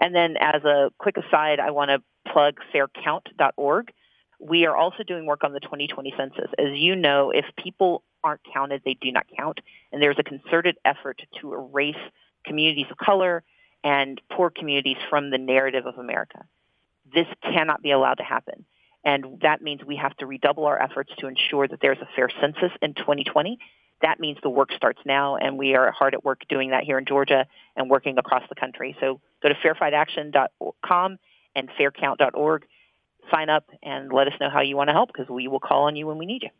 [0.00, 2.02] And then as a quick aside, I want to
[2.32, 3.92] plug faircount.org.
[4.40, 6.50] We are also doing work on the 2020 census.
[6.58, 9.60] As you know, if people aren't counted, they do not count.
[9.92, 11.94] And there's a concerted effort to erase
[12.44, 13.44] communities of color
[13.84, 16.44] and poor communities from the narrative of America.
[17.14, 18.64] This cannot be allowed to happen.
[19.04, 22.28] And that means we have to redouble our efforts to ensure that there's a fair
[22.40, 23.58] census in 2020.
[24.02, 26.98] That means the work starts now, and we are hard at work doing that here
[26.98, 27.46] in Georgia
[27.76, 28.96] and working across the country.
[29.00, 31.18] So go to fairfightaction.com
[31.54, 32.66] and faircount.org,
[33.30, 35.84] sign up, and let us know how you want to help because we will call
[35.84, 36.50] on you when we need you.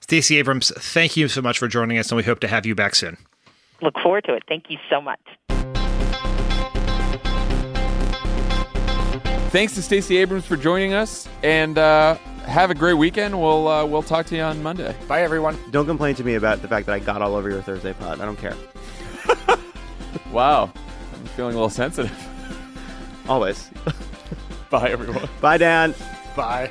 [0.00, 2.74] Stacey Abrams, thank you so much for joining us, and we hope to have you
[2.74, 3.18] back soon.
[3.80, 4.44] Look forward to it.
[4.48, 5.20] Thank you so much.
[9.52, 12.14] Thanks to Stacey Abrams for joining us, and uh,
[12.46, 13.38] have a great weekend.
[13.38, 14.96] We'll uh, we'll talk to you on Monday.
[15.06, 15.58] Bye, everyone.
[15.70, 18.22] Don't complain to me about the fact that I got all over your Thursday pod.
[18.22, 18.56] I don't care.
[20.32, 20.72] wow,
[21.12, 22.10] I'm feeling a little sensitive.
[23.28, 23.68] Always.
[24.70, 25.28] Bye, everyone.
[25.42, 25.94] Bye, Dan.
[26.34, 26.70] Bye.